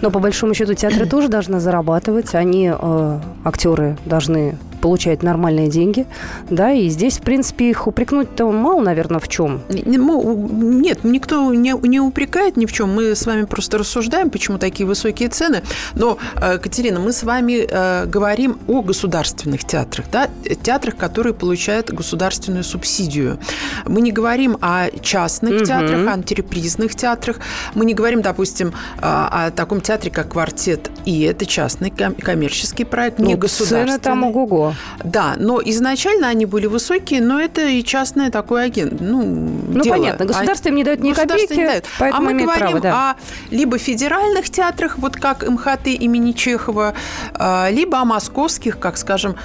но 0.02 0.10
по 0.10 0.18
большому 0.18 0.54
счету 0.54 0.74
театры 0.74 1.06
тоже 1.06 1.28
должны 1.28 1.60
зарабатывать, 1.60 2.34
они, 2.34 2.72
э, 2.72 3.20
актеры, 3.44 3.96
должны 4.04 4.56
получают 4.76 5.22
нормальные 5.22 5.68
деньги, 5.68 6.06
да, 6.50 6.72
и 6.72 6.88
здесь, 6.88 7.18
в 7.18 7.22
принципе, 7.22 7.70
их 7.70 7.86
упрекнуть-то 7.86 8.50
мало, 8.50 8.80
наверное, 8.80 9.20
в 9.20 9.28
чем. 9.28 9.62
Нет, 9.68 11.04
никто 11.04 11.52
не, 11.54 11.74
не 11.86 12.00
упрекает 12.00 12.56
ни 12.56 12.66
в 12.66 12.72
чем, 12.72 12.94
мы 12.94 13.14
с 13.14 13.26
вами 13.26 13.44
просто 13.44 13.78
рассуждаем, 13.78 14.30
почему 14.30 14.58
такие 14.58 14.86
высокие 14.86 15.28
цены, 15.28 15.62
но, 15.94 16.18
э, 16.36 16.58
Катерина, 16.58 17.00
мы 17.00 17.12
с 17.12 17.22
вами 17.22 17.66
э, 17.68 18.06
говорим 18.06 18.58
о 18.68 18.82
государственных 18.82 19.64
театрах, 19.64 20.06
да, 20.12 20.28
театрах, 20.62 20.96
которые 20.96 21.34
получают 21.34 21.90
государственную 21.90 22.64
субсидию. 22.64 23.38
Мы 23.86 24.00
не 24.00 24.12
говорим 24.12 24.58
о 24.60 24.90
частных 25.00 25.56
угу. 25.56 25.64
театрах, 25.64 26.06
о 26.06 26.12
антирепризных 26.12 26.94
театрах, 26.94 27.38
мы 27.74 27.84
не 27.84 27.94
говорим, 27.94 28.22
допустим, 28.22 28.68
э, 28.68 28.72
о 29.00 29.50
таком 29.50 29.80
театре, 29.80 30.10
как 30.10 30.32
«Квартет», 30.32 30.90
и 31.04 31.22
это 31.22 31.46
частный 31.46 31.90
коммерческий 31.90 32.84
проект, 32.84 33.18
ну, 33.18 33.26
не 33.26 33.34
государственный. 33.34 33.86
Цены 33.86 33.98
там 33.98 34.24
ого-го 34.24 34.65
Да, 35.04 35.34
но 35.38 35.60
изначально 35.64 36.28
они 36.28 36.46
были 36.46 36.66
высокие, 36.66 37.20
но 37.20 37.40
это 37.40 37.66
и 37.66 37.82
частное 37.82 38.30
такое 38.30 38.64
агент. 38.64 39.00
Ну, 39.00 39.22
Ну, 39.22 39.82
дело. 39.82 39.94
понятно, 39.94 40.24
государство 40.24 40.68
им 40.68 40.76
не 40.76 40.84
дает 40.84 41.00
ни 41.00 41.12
копейки, 41.12 41.52
не 41.54 41.64
дает. 41.64 41.84
а 41.98 42.20
мы 42.20 42.34
говорим 42.34 42.58
право, 42.58 42.80
да. 42.80 43.10
о 43.10 43.14
либо 43.50 43.78
федеральных 43.78 44.50
театрах, 44.50 44.98
вот 44.98 45.16
как 45.16 45.48
МХТ 45.48 45.86
имени 45.86 46.32
Чехова, 46.32 46.94
а, 47.34 47.68
либо 47.70 47.98
о 47.98 48.04
московских, 48.04 48.78
как, 48.78 48.96
скажем, 48.96 49.36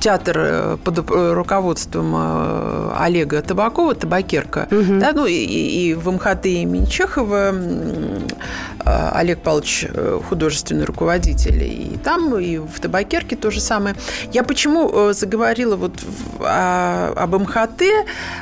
театр 0.00 0.36
э, 0.38 0.76
под 0.82 0.98
э, 0.98 1.32
руководством 1.32 2.14
э, 2.16 2.92
Олега 2.98 3.42
Табакова, 3.42 3.94
Табакерка, 3.94 4.68
да, 4.70 5.12
ну 5.12 5.26
и, 5.26 5.34
и 5.34 5.94
в 5.94 6.10
МХТ 6.10 6.46
имени 6.46 6.86
Чехова 6.86 7.54
Олег 8.84 9.40
Павлович 9.40 9.86
художественный 10.28 10.84
руководитель, 10.84 11.62
и 11.62 11.98
там, 12.02 12.38
и 12.38 12.58
в 12.58 12.80
Табакерке 12.80 13.36
то 13.36 13.50
же 13.50 13.60
самое. 13.60 13.77
Я 14.32 14.42
почему 14.42 14.90
э, 14.92 15.12
заговорила 15.14 15.76
вот 15.76 15.92
о- 16.40 17.12
об 17.16 17.34
МХТ? 17.34 17.82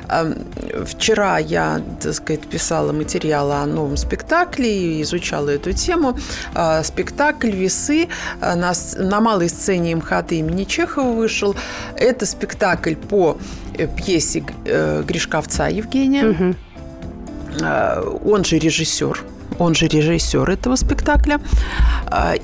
Э, 0.09 0.35
Вчера 0.87 1.39
я, 1.39 1.81
так 2.01 2.15
сказать, 2.15 2.41
писала 2.47 2.93
материал 2.93 3.51
о 3.53 3.67
новом 3.67 3.97
спектакле 3.97 4.69
и 4.99 5.03
изучала 5.03 5.51
эту 5.51 5.73
тему. 5.73 6.17
Э, 6.55 6.83
Спектакль 6.85 7.51
«Весы» 7.51 8.09
э, 8.41 8.55
на, 8.55 8.73
на 8.99 9.21
малой 9.21 9.49
сцене 9.49 9.97
МХТ 9.97 10.33
имени 10.33 10.65
Чехова 10.65 11.13
вышел. 11.13 11.55
Это 11.97 12.27
спектакль 12.27 12.95
по 12.95 13.37
пьесе 13.97 14.45
Гришковца 15.07 15.69
Евгения. 15.69 16.55
Э, 17.61 18.03
Он 18.25 18.45
же 18.45 18.59
режиссер. 18.59 19.23
Он 19.59 19.75
же 19.75 19.87
режиссер 19.87 20.51
этого 20.51 20.77
спектакля. 20.77 21.41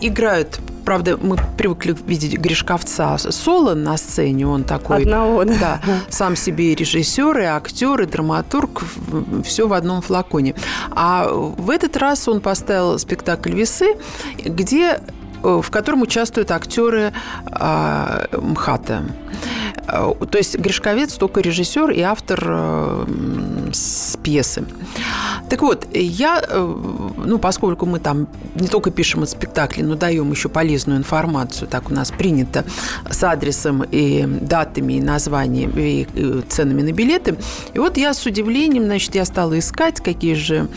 Играют 0.01 0.59
Правда, 0.85 1.17
мы 1.17 1.37
привыкли 1.57 1.97
видеть 2.07 2.39
Гришковца 2.39 3.17
соло 3.19 3.75
на 3.75 3.97
сцене. 3.97 4.47
Он 4.47 4.65
такой... 4.65 5.03
Одного, 5.03 5.45
да. 5.45 5.55
Да, 5.61 5.81
сам 6.09 6.37
себе 6.37 6.73
и 6.73 6.75
режиссер, 6.75 7.39
и 7.39 7.45
актер, 7.45 8.01
и 8.03 8.07
драматург, 8.07 8.83
все 9.45 9.69
в 9.69 9.73
одном 9.73 10.03
флаконе. 10.03 10.55
А 10.91 11.29
в 11.29 11.71
этот 11.71 11.97
раз 11.97 12.29
он 12.29 12.41
поставил 12.41 12.99
спектакль 12.99 13.53
«Весы», 13.53 13.97
где 14.45 15.01
в 15.43 15.71
котором 15.71 16.03
участвуют 16.03 16.51
актеры 16.51 17.13
а, 17.47 18.27
МХАТа. 18.33 19.03
Э, 19.89 20.13
То 20.31 20.39
есть 20.39 20.59
Гришковец 20.59 21.15
только 21.15 21.41
режиссер 21.41 21.91
и 21.91 22.01
автор 22.01 22.45
э, 22.45 23.07
с 23.73 24.17
пьесы. 24.23 24.65
Так 25.49 25.63
вот, 25.63 25.87
я, 25.93 26.43
э, 26.47 26.75
ну, 27.25 27.39
поскольку 27.39 27.87
мы 27.87 27.99
там 27.99 28.29
не 28.55 28.69
только 28.69 28.91
пишем 28.91 29.23
о 29.23 29.27
спектакле, 29.27 29.85
но 29.85 29.97
даем 29.97 30.31
еще 30.31 30.49
полезную 30.49 30.99
информацию, 30.99 31.69
так 31.69 31.91
у 31.91 31.95
нас 31.95 32.11
принято, 32.11 32.65
с 33.11 33.23
адресом 33.23 33.83
и 33.83 34.25
датами, 34.27 34.95
и 34.95 35.01
названием, 35.01 35.73
и 35.77 36.07
э, 36.15 36.43
ценами 36.49 36.83
на 36.83 36.93
билеты. 36.93 37.37
И 37.75 37.79
вот 37.79 37.97
я 37.97 38.15
с 38.15 38.25
удивлением, 38.25 38.85
значит, 38.85 39.15
я 39.15 39.25
стала 39.25 39.59
искать, 39.59 40.01
какие 40.01 40.35
же, 40.35 40.69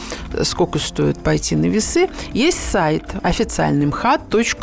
сколько 0.44 0.80
стоит 0.80 1.20
пойти 1.20 1.56
на 1.56 1.66
весы. 1.66 2.10
Есть 2.34 2.60
сайт 2.70 3.04
официальный 3.24 3.86
mhat.ru, 3.86 4.55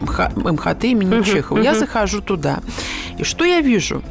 МХ- 0.00 0.52
МХТ 0.52 0.84
имени 0.84 1.22
Чехова. 1.22 1.58
Я 1.60 1.74
захожу 1.74 2.20
туда. 2.20 2.58
И 3.18 3.24
что 3.24 3.44
я 3.44 3.60
вижу? 3.60 4.02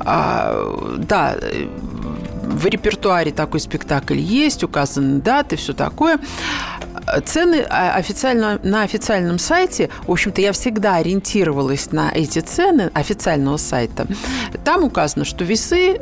А, 0.00 0.96
да, 0.98 1.36
э, 1.40 1.66
в 2.42 2.66
репертуаре 2.66 3.32
такой 3.32 3.60
спектакль 3.60 4.18
есть, 4.18 4.62
указаны 4.62 5.20
даты, 5.20 5.56
все 5.56 5.72
такое. 5.72 6.18
Цены 7.24 7.64
а, 7.70 7.94
официально, 7.94 8.58
на 8.62 8.82
официальном 8.82 9.38
сайте, 9.38 9.90
в 10.06 10.10
общем-то, 10.10 10.40
я 10.40 10.52
всегда 10.52 10.96
ориентировалась 10.96 11.92
на 11.92 12.10
эти 12.10 12.40
цены 12.40 12.90
официального 12.94 13.56
сайта. 13.58 14.06
Там 14.64 14.82
указано, 14.84 15.24
что 15.24 15.44
весы, 15.44 15.94
э, 15.94 15.98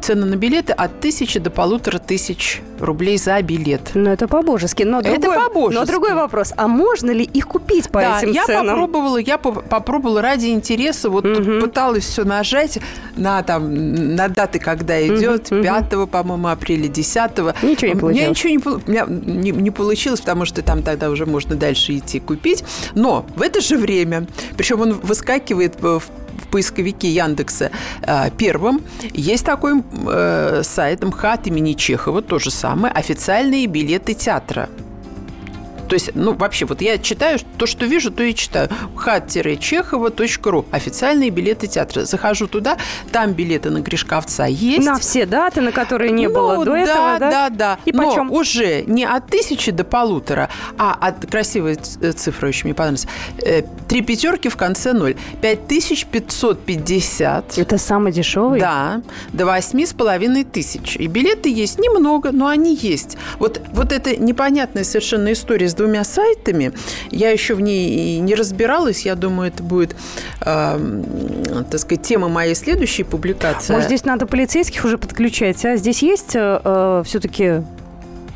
цены 0.00 0.26
на 0.26 0.36
билеты 0.36 0.72
от 0.72 1.00
тысячи 1.00 1.38
до 1.38 1.50
полутора 1.50 1.98
тысяч 1.98 2.62
рублей 2.80 3.16
за 3.18 3.40
билет. 3.42 3.90
Ну, 3.94 4.10
это 4.10 4.26
по-божески. 4.28 4.82
Но 4.82 5.00
Это 5.00 5.18
другой, 5.20 5.36
по-божески. 5.38 5.80
Но 5.80 5.86
другой 5.86 6.14
вопрос. 6.14 6.52
А 6.56 6.68
можно 6.68 7.10
ли 7.10 7.24
их 7.24 7.46
купить 7.48 7.90
по 7.90 8.00
да, 8.00 8.18
этим 8.18 8.32
я 8.32 8.44
ценам? 8.46 8.66
попробовала, 8.80 9.16
я 9.18 9.38
по- 9.38 9.52
попробовала 9.52 10.22
ради 10.22 10.46
интереса, 10.46 11.10
вот 11.10 11.24
Мгм. 11.24 11.60
пыталась 11.60 12.04
все 12.04 12.24
нажать 12.24 12.78
на 13.16 13.42
там 13.42 14.14
на 14.16 14.28
даты, 14.28 14.58
когда 14.58 15.00
идет, 15.06 15.50
мгм. 15.50 15.62
5 15.62 16.06
по-моему, 16.06 16.48
апреля, 16.48 16.88
10 16.88 17.54
Ничего 17.62 17.86
не 17.86 17.92
У 17.92 17.94
меня 17.94 18.00
получилось. 18.00 18.28
ничего 18.30 18.80
не, 18.86 18.90
меня 18.92 19.06
не, 19.08 19.50
не 19.50 19.70
получилось, 19.70 20.20
потому 20.20 20.44
что 20.44 20.62
там 20.62 20.82
тогда 20.82 21.10
уже 21.10 21.26
можно 21.26 21.54
дальше 21.56 21.96
идти 21.96 22.20
купить. 22.20 22.64
Но 22.94 23.24
в 23.36 23.42
это 23.42 23.60
же 23.60 23.76
время, 23.76 24.26
причем 24.56 24.80
он 24.80 24.92
выскакивает 24.94 25.80
в 25.80 26.02
поисковике 26.52 27.08
Яндекса 27.08 27.70
э, 28.02 28.30
первым. 28.38 28.82
Есть 29.14 29.44
такой 29.44 29.82
э, 29.82 30.62
сайт 30.62 31.02
МХАТ 31.02 31.48
имени 31.48 31.72
Чехова, 31.72 32.22
то 32.22 32.38
же 32.38 32.50
самое, 32.50 32.94
официальные 32.94 33.66
билеты 33.66 34.14
театра. 34.14 34.68
То 35.92 35.96
есть, 35.96 36.12
ну, 36.14 36.32
вообще, 36.32 36.64
вот 36.64 36.80
я 36.80 36.96
читаю 36.96 37.38
то, 37.58 37.66
что 37.66 37.84
вижу, 37.84 38.10
то 38.10 38.22
и 38.22 38.34
читаю. 38.34 38.70
хат-чехова.ру. 38.96 40.64
Официальные 40.70 41.28
билеты 41.28 41.66
театра. 41.66 42.06
Захожу 42.06 42.46
туда, 42.46 42.78
там 43.10 43.32
билеты 43.32 43.68
на 43.68 43.80
Гришковца 43.80 44.44
есть. 44.46 44.86
На 44.86 44.98
все 44.98 45.26
даты, 45.26 45.60
на 45.60 45.70
которые 45.70 46.10
не 46.12 46.28
Ну, 46.28 46.34
было 46.34 46.64
до 46.64 46.70
да, 46.72 46.78
этого, 46.80 47.18
да? 47.18 47.30
Да, 47.30 47.50
да. 47.50 47.78
И 47.84 47.92
Но 47.92 48.08
почем? 48.08 48.32
уже 48.32 48.84
не 48.84 49.04
от 49.04 49.26
тысячи 49.26 49.70
до 49.70 49.84
полутора, 49.84 50.48
а 50.78 50.96
от 50.98 51.26
красивая 51.30 51.74
ц- 51.74 52.12
цифра 52.14 52.48
очень 52.48 52.64
мне 52.68 52.74
понравилась. 52.74 53.06
Э, 53.44 53.60
Три 53.86 54.00
пятерки 54.00 54.48
в 54.48 54.56
конце 54.56 54.94
ноль. 54.94 55.16
Пять 55.42 55.66
тысяч 55.66 56.06
пятьсот 56.06 56.64
пятьдесят. 56.64 57.58
Это 57.58 57.76
самый 57.76 58.12
дешевый? 58.12 58.58
Да, 58.60 59.02
до 59.34 59.44
восьми 59.44 59.84
с 59.84 59.92
половиной 59.92 60.44
тысяч. 60.44 60.96
И 60.96 61.06
билеты 61.06 61.50
есть 61.50 61.78
немного, 61.78 62.32
но 62.32 62.46
они 62.46 62.74
есть. 62.74 63.18
Вот, 63.38 63.60
вот 63.74 63.92
эта 63.92 64.16
непонятная 64.16 64.84
совершенно 64.84 65.34
история 65.34 65.68
с 65.68 65.74
двумя 65.82 66.04
сайтами, 66.04 66.72
я 67.10 67.30
еще 67.30 67.54
в 67.54 67.60
ней 67.60 68.16
и 68.16 68.18
не 68.20 68.34
разбиралась. 68.34 69.04
Я 69.04 69.14
думаю, 69.14 69.48
это 69.48 69.62
будет, 69.62 69.96
эм, 70.40 71.04
так 71.70 71.80
сказать, 71.80 72.02
тема 72.02 72.28
моей 72.28 72.54
следующей 72.54 73.02
публикации. 73.02 73.72
Может, 73.72 73.88
здесь 73.88 74.04
надо 74.04 74.26
полицейских 74.26 74.84
уже 74.84 74.96
подключать, 74.98 75.64
а 75.64 75.76
здесь 75.76 76.02
есть 76.02 76.30
все-таки 76.30 77.62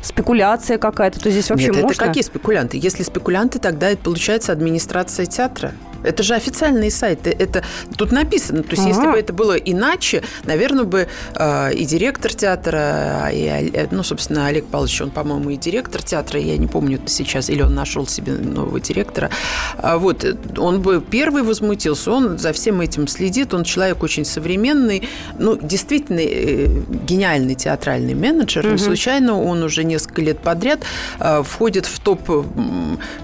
спекуляция 0.01 0.77
какая-то, 0.77 1.19
то 1.19 1.29
здесь 1.29 1.49
вообще 1.49 1.67
Нет, 1.67 1.81
можно? 1.83 1.95
это 1.95 2.05
какие 2.05 2.23
спекулянты? 2.23 2.77
Если 2.81 3.03
спекулянты, 3.03 3.59
тогда 3.59 3.89
это 3.89 4.03
получается 4.03 4.51
администрация 4.51 5.25
театра. 5.25 5.73
Это 6.07 6.23
же 6.23 6.35
официальные 6.35 6.91
сайты. 6.91 7.29
Это 7.37 7.63
тут 7.97 8.11
написано. 8.11 8.63
То 8.63 8.71
есть, 8.71 8.83
Ага. 8.83 8.89
если 8.89 9.11
бы 9.11 9.17
это 9.17 9.33
было 9.33 9.53
иначе, 9.53 10.23
наверное, 10.45 10.85
бы 10.85 11.07
э, 11.35 11.73
и 11.73 11.85
директор 11.85 12.33
театра, 12.33 13.29
и, 13.33 13.41
Оле- 13.47 13.87
ну, 13.91 14.03
собственно, 14.03 14.47
Олег 14.47 14.65
Павлович, 14.65 15.01
он, 15.01 15.11
по-моему, 15.11 15.49
и 15.51 15.57
директор 15.57 16.01
театра, 16.01 16.39
я 16.39 16.57
не 16.57 16.67
помню 16.67 16.99
сейчас, 17.07 17.49
или 17.49 17.61
он 17.61 17.75
нашел 17.75 18.07
себе 18.07 18.33
нового 18.33 18.79
директора. 18.79 19.29
А 19.77 19.97
Вот, 19.97 20.25
он 20.57 20.81
бы 20.81 21.01
первый 21.01 21.43
возмутился, 21.43 22.11
он 22.11 22.37
за 22.37 22.53
всем 22.53 22.81
этим 22.81 23.07
следит, 23.07 23.53
он 23.53 23.63
человек 23.63 24.03
очень 24.03 24.25
современный, 24.25 25.07
ну, 25.39 25.57
действительно 25.61 26.19
э, 26.21 26.67
гениальный 27.07 27.55
театральный 27.55 28.13
менеджер. 28.13 28.65
Не 28.71 28.77
случайно 28.77 29.41
он 29.41 29.63
уже 29.63 29.83
несколько 29.83 30.06
лет 30.21 30.39
подряд 30.39 30.81
э, 31.19 31.43
входит 31.43 31.85
в 31.85 31.99
топ, 31.99 32.21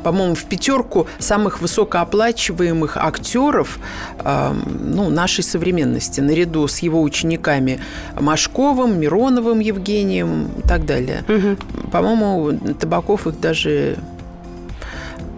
по-моему, 0.04 0.36
в 0.36 0.46
пятерку 0.46 1.08
самых 1.20 1.62
высокооплачиваемых 1.62 2.98
актеров 2.98 3.80
э, 4.20 4.54
ну, 4.80 5.10
нашей 5.10 5.44
современности, 5.44 6.22
наряду 6.22 6.68
с 6.68 6.80
его 6.80 7.02
учениками 7.02 7.80
Машковым, 8.20 9.00
Мироновым 9.00 9.60
Евгением 9.60 10.50
и 10.64 10.68
так 10.68 10.86
далее. 10.86 11.24
По-моему, 11.92 12.74
Табаков 12.80 13.28
их 13.28 13.40
даже 13.40 13.98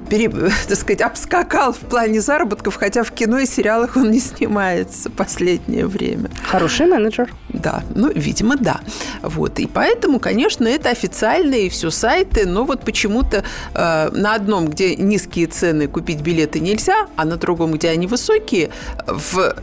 пере- 0.09 0.29
так 0.67 0.77
сказать, 0.77 1.01
обскакал 1.01 1.73
в 1.73 1.79
плане 1.79 2.21
заработков, 2.21 2.75
хотя 2.75 3.03
в 3.03 3.11
кино 3.11 3.39
и 3.39 3.45
сериалах 3.45 3.97
он 3.97 4.11
не 4.11 4.19
снимается 4.19 5.09
последнее 5.09 5.87
время. 5.87 6.29
Хороший 6.43 6.87
менеджер. 6.87 7.33
Да, 7.49 7.83
ну, 7.93 8.11
видимо, 8.13 8.55
да. 8.57 8.81
Вот. 9.21 9.59
И 9.59 9.67
поэтому, 9.67 10.19
конечно, 10.19 10.67
это 10.67 10.89
официальные 10.89 11.69
все 11.69 11.89
сайты, 11.89 12.45
но 12.45 12.63
вот 12.65 12.81
почему-то 12.81 13.43
э, 13.73 14.09
на 14.11 14.35
одном, 14.35 14.67
где 14.67 14.95
низкие 14.95 15.47
цены 15.47 15.87
купить 15.87 16.21
билеты 16.21 16.59
нельзя, 16.59 17.07
а 17.15 17.25
на 17.25 17.37
другом, 17.37 17.71
где 17.73 17.89
они 17.89 18.07
высокие, 18.07 18.69
в 19.07 19.55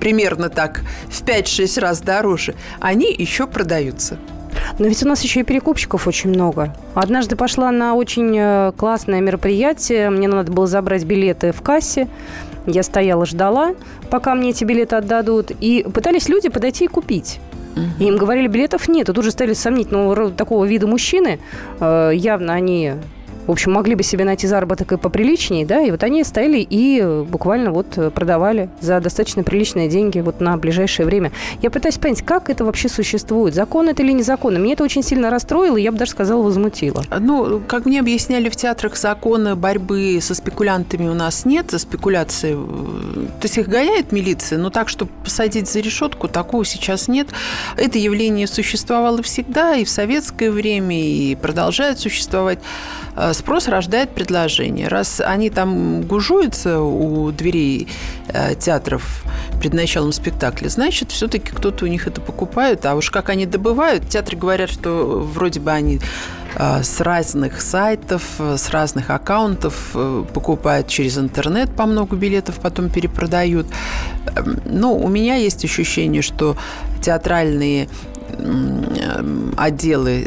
примерно 0.00 0.48
так 0.48 0.82
в 1.08 1.22
5-6 1.22 1.80
раз 1.80 2.00
дороже, 2.00 2.54
они 2.80 3.12
еще 3.12 3.46
продаются. 3.46 4.18
Но 4.78 4.86
ведь 4.86 5.02
у 5.02 5.08
нас 5.08 5.22
еще 5.22 5.40
и 5.40 5.42
перекупщиков 5.42 6.06
очень 6.06 6.30
много. 6.30 6.74
Однажды 6.94 7.36
пошла 7.36 7.70
на 7.70 7.94
очень 7.94 8.36
э, 8.38 8.72
классное 8.76 9.20
мероприятие. 9.20 10.10
Мне 10.10 10.28
надо 10.28 10.52
было 10.52 10.66
забрать 10.66 11.04
билеты 11.04 11.52
в 11.52 11.62
кассе. 11.62 12.08
Я 12.66 12.82
стояла, 12.82 13.26
ждала, 13.26 13.74
пока 14.10 14.34
мне 14.34 14.50
эти 14.50 14.64
билеты 14.64 14.96
отдадут. 14.96 15.50
И 15.60 15.86
пытались 15.92 16.28
люди 16.28 16.48
подойти 16.48 16.84
и 16.84 16.88
купить. 16.88 17.40
И 17.98 18.04
им 18.04 18.16
говорили, 18.16 18.46
билетов 18.48 18.88
нет. 18.88 19.08
И 19.08 19.12
тут 19.12 19.24
же 19.24 19.30
стали 19.30 19.52
сомнительного 19.52 20.30
такого 20.30 20.64
вида 20.64 20.86
мужчины. 20.86 21.40
Э, 21.80 22.10
явно 22.14 22.54
они 22.54 22.94
в 23.46 23.50
общем, 23.50 23.72
могли 23.72 23.94
бы 23.94 24.02
себе 24.02 24.24
найти 24.24 24.46
заработок 24.46 24.92
и 24.92 24.96
поприличнее, 24.96 25.66
да, 25.66 25.80
и 25.80 25.90
вот 25.90 26.02
они 26.02 26.24
стояли 26.24 26.58
и 26.58 27.24
буквально 27.28 27.70
вот 27.70 27.98
продавали 28.14 28.68
за 28.80 29.00
достаточно 29.00 29.42
приличные 29.42 29.88
деньги 29.88 30.20
вот 30.20 30.40
на 30.40 30.56
ближайшее 30.56 31.06
время. 31.06 31.32
Я 31.62 31.70
пытаюсь 31.70 31.98
понять, 31.98 32.22
как 32.22 32.50
это 32.50 32.64
вообще 32.64 32.88
существует, 32.88 33.54
закон 33.54 33.88
это 33.88 34.02
или 34.02 34.12
не 34.12 34.22
закон. 34.22 34.60
Меня 34.60 34.74
это 34.74 34.84
очень 34.84 35.02
сильно 35.02 35.30
расстроило, 35.30 35.76
я 35.76 35.92
бы 35.92 35.98
даже 35.98 36.12
сказала, 36.12 36.42
возмутило. 36.42 37.02
Ну, 37.18 37.60
как 37.66 37.86
мне 37.86 38.00
объясняли 38.00 38.48
в 38.48 38.56
театрах, 38.56 38.96
закона 38.96 39.56
борьбы 39.56 40.18
со 40.20 40.34
спекулянтами 40.34 41.08
у 41.08 41.14
нас 41.14 41.44
нет, 41.44 41.70
за 41.70 41.78
спекуляции, 41.78 42.56
э, 42.56 43.26
то 43.40 43.44
есть 43.44 43.58
их 43.58 43.68
гоняет 43.68 44.12
милиция, 44.12 44.58
но 44.58 44.70
так, 44.70 44.88
чтобы 44.88 45.10
посадить 45.24 45.68
за 45.68 45.80
решетку, 45.80 46.28
такого 46.28 46.64
сейчас 46.64 47.08
нет. 47.08 47.28
Это 47.76 47.98
явление 47.98 48.46
существовало 48.46 49.22
всегда 49.22 49.76
и 49.76 49.84
в 49.84 49.90
советское 49.90 50.50
время, 50.50 51.00
и 51.00 51.34
продолжает 51.34 51.98
существовать. 51.98 52.58
Э, 53.36 53.38
спрос 53.38 53.68
рождает 53.68 54.10
предложение. 54.10 54.88
Раз 54.88 55.20
они 55.20 55.50
там 55.50 56.02
гужуются 56.02 56.80
у 56.80 57.30
дверей 57.30 57.88
э, 58.28 58.54
театров 58.54 59.24
перед 59.60 59.74
началом 59.74 60.12
спектакля, 60.12 60.68
значит, 60.68 61.10
все-таки 61.10 61.50
кто-то 61.50 61.84
у 61.84 61.88
них 61.88 62.06
это 62.06 62.20
покупает. 62.20 62.84
А 62.86 62.94
уж 62.94 63.10
как 63.10 63.30
они 63.30 63.46
добывают, 63.46 64.08
театры 64.08 64.36
говорят, 64.36 64.70
что 64.70 65.20
вроде 65.34 65.60
бы 65.60 65.70
они 65.70 66.00
э, 66.56 66.82
с 66.82 67.00
разных 67.00 67.60
сайтов, 67.60 68.22
с 68.38 68.70
разных 68.70 69.10
аккаунтов 69.10 69.94
покупают 70.32 70.88
через 70.88 71.18
интернет 71.18 71.70
по 71.74 71.86
много 71.86 72.16
билетов, 72.16 72.56
потом 72.60 72.90
перепродают. 72.90 73.66
Эм, 74.36 74.60
ну, 74.64 74.96
у 74.96 75.08
меня 75.08 75.36
есть 75.36 75.64
ощущение, 75.64 76.22
что 76.22 76.56
театральные 77.02 77.88
отделы 79.56 80.26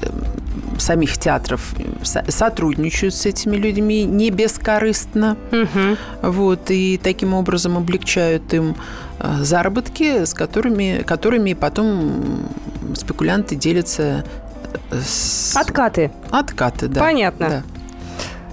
самих 0.79 1.17
театров 1.17 1.73
сотрудничают 2.03 3.13
с 3.13 3.25
этими 3.25 3.55
людьми 3.55 4.03
не 4.05 4.29
бескорыстно. 4.29 5.37
Угу. 5.51 6.31
Вот, 6.31 6.71
и 6.71 6.99
таким 7.01 7.33
образом 7.33 7.77
облегчают 7.77 8.53
им 8.53 8.75
э, 9.19 9.37
заработки, 9.41 10.25
с 10.25 10.33
которыми, 10.33 11.03
которыми 11.05 11.53
потом 11.53 12.49
спекулянты 12.95 13.55
делятся 13.55 14.25
э, 14.91 15.01
с... 15.01 15.55
Откаты. 15.55 16.11
Откаты, 16.31 16.87
да. 16.87 16.99
Понятно. 16.99 17.49
Да. 17.49 17.78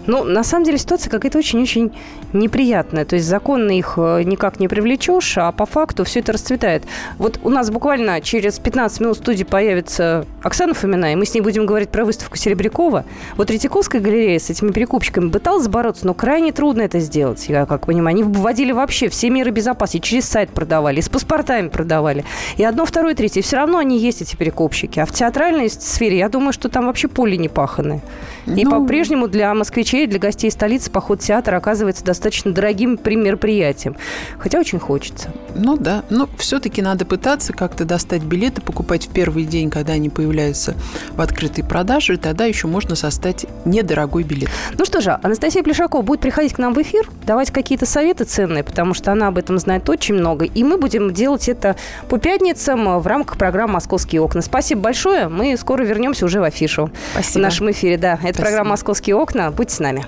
Ну, 0.06 0.24
на 0.24 0.44
самом 0.44 0.64
деле 0.64 0.78
ситуация 0.78 1.10
какая-то 1.10 1.38
очень-очень 1.38 1.92
неприятная. 2.32 3.04
То 3.04 3.16
есть 3.16 3.26
законно 3.26 3.70
их 3.70 3.94
э, 3.96 4.22
никак 4.24 4.60
не 4.60 4.68
привлечешь, 4.68 5.38
а 5.38 5.52
по 5.52 5.66
факту 5.66 6.04
все 6.04 6.20
это 6.20 6.32
расцветает. 6.32 6.84
Вот 7.18 7.40
у 7.42 7.50
нас 7.50 7.70
буквально 7.70 8.20
через 8.20 8.58
15 8.58 9.00
минут 9.00 9.16
в 9.16 9.20
студии 9.20 9.44
появится 9.44 10.26
Оксана 10.42 10.74
Фомина, 10.74 11.12
и 11.12 11.16
мы 11.16 11.26
с 11.26 11.34
ней 11.34 11.40
будем 11.40 11.66
говорить 11.66 11.88
про 11.90 12.04
выставку 12.04 12.36
Серебрякова. 12.36 13.04
Вот 13.36 13.46
Третьяковская 13.48 14.00
галерея 14.00 14.38
с 14.38 14.50
этими 14.50 14.70
перекупщиками 14.70 15.30
пыталась 15.30 15.68
бороться, 15.68 16.06
но 16.06 16.14
крайне 16.14 16.52
трудно 16.52 16.82
это 16.82 17.00
сделать, 17.00 17.48
я 17.48 17.66
как 17.66 17.86
понимаю. 17.86 18.08
Они 18.08 18.22
вводили 18.22 18.72
вообще 18.72 19.08
все 19.08 19.30
меры 19.30 19.50
безопасности, 19.50 20.06
через 20.06 20.26
сайт 20.28 20.50
продавали, 20.50 21.00
с 21.00 21.08
паспортами 21.08 21.68
продавали. 21.68 22.24
И 22.56 22.64
одно, 22.64 22.84
второе, 22.84 23.14
третье. 23.14 23.40
И 23.40 23.42
все 23.42 23.56
равно 23.56 23.78
они 23.78 23.98
есть, 23.98 24.22
эти 24.22 24.36
перекупщики. 24.36 25.00
А 25.00 25.06
в 25.06 25.12
театральной 25.12 25.68
сфере, 25.70 26.18
я 26.18 26.28
думаю, 26.28 26.52
что 26.52 26.68
там 26.68 26.86
вообще 26.86 27.08
поле 27.08 27.36
не 27.36 27.48
паханы. 27.48 28.00
И 28.46 28.64
ну... 28.64 28.70
по-прежнему 28.70 29.28
для 29.28 29.52
москвичей, 29.54 30.06
для 30.06 30.18
гостей 30.18 30.50
столицы 30.50 30.90
поход 30.90 31.22
в 31.22 31.26
театр 31.26 31.54
оказывается 31.54 32.04
достаточно 32.04 32.52
дорогим 32.52 32.98
мероприятием. 33.04 33.96
Хотя 34.38 34.58
очень 34.58 34.78
хочется. 34.78 35.30
Ну 35.54 35.76
да, 35.76 36.04
но 36.10 36.28
все-таки 36.38 36.82
надо 36.82 37.04
пытаться 37.04 37.52
как-то 37.52 37.84
достать 37.84 38.22
билеты, 38.22 38.60
покупать 38.60 39.06
в 39.06 39.10
первый 39.10 39.44
день, 39.44 39.70
когда 39.70 39.94
они 39.94 40.10
появляются 40.10 40.74
в 41.12 41.20
открытой 41.20 41.64
продаже, 41.64 42.14
и 42.14 42.16
тогда 42.16 42.44
еще 42.44 42.66
можно 42.66 42.94
состать 42.94 43.46
недорогой 43.64 44.22
билет. 44.22 44.50
Ну 44.78 44.84
что 44.84 45.00
же, 45.00 45.18
Анастасия 45.22 45.62
Плешакова 45.62 46.02
будет 46.02 46.20
приходить 46.20 46.54
к 46.54 46.58
нам 46.58 46.74
в 46.74 46.82
эфир, 46.82 47.08
давать 47.24 47.50
какие-то 47.50 47.86
советы 47.86 48.24
ценные, 48.24 48.62
потому 48.62 48.94
что 48.94 49.12
она 49.12 49.28
об 49.28 49.38
этом 49.38 49.58
знает 49.58 49.88
очень 49.88 50.14
много, 50.14 50.44
и 50.44 50.64
мы 50.64 50.78
будем 50.78 51.12
делать 51.12 51.48
это 51.48 51.76
по 52.08 52.18
пятницам 52.18 52.98
в 52.98 53.06
рамках 53.06 53.38
программы 53.38 53.74
«Московские 53.74 54.20
окна». 54.20 54.42
Спасибо 54.42 54.82
большое, 54.82 55.28
мы 55.28 55.56
скоро 55.56 55.82
вернемся 55.82 56.24
уже 56.24 56.40
в 56.40 56.44
афишу. 56.44 56.90
Спасибо. 57.12 57.38
В 57.38 57.42
нашем 57.42 57.70
эфире, 57.70 57.96
да. 57.96 58.18
Это 58.22 58.35
Спасибо. 58.36 58.50
программа 58.50 58.70
«Московские 58.70 59.16
окна». 59.16 59.50
Будьте 59.50 59.74
с 59.74 59.78
нами. 59.80 60.04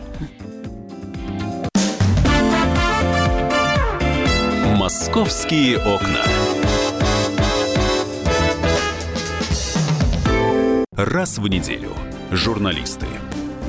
«Московские 4.77 5.79
окна». 5.79 6.23
Раз 10.93 11.39
в 11.39 11.49
неделю 11.49 11.93
журналисты, 12.31 13.07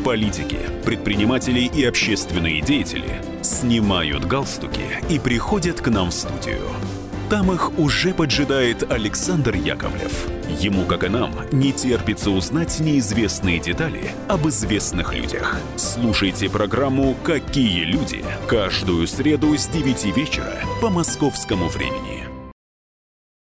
политики, 0.04 0.60
предприниматели 0.84 1.62
и 1.62 1.86
общественные 1.86 2.60
деятели 2.62 3.22
снимают 3.42 4.26
галстуки 4.26 4.82
и 5.10 5.20
приходят 5.20 5.80
к 5.80 5.88
нам 5.88 6.10
в 6.10 6.14
студию. 6.14 6.68
Там 7.30 7.50
их 7.54 7.80
уже 7.80 8.14
поджидает 8.14 8.92
Александр 8.92 9.56
Яковлев– 9.56 10.28
Ему, 10.60 10.86
как 10.86 11.06
и 11.06 11.08
нам, 11.08 11.34
не 11.54 11.72
терпится 11.72 12.32
узнать 12.32 12.82
неизвестные 12.82 13.60
детали 13.60 14.12
об 14.28 14.46
известных 14.50 15.14
людях. 15.14 15.56
Слушайте 15.78 16.50
программу 16.50 17.16
«Какие 17.24 17.86
люди» 17.86 18.26
каждую 18.46 19.08
среду 19.08 19.58
с 19.58 19.68
9 19.68 20.18
вечера 20.18 20.60
по 20.82 20.90
московскому 20.90 21.70
времени. 21.70 22.29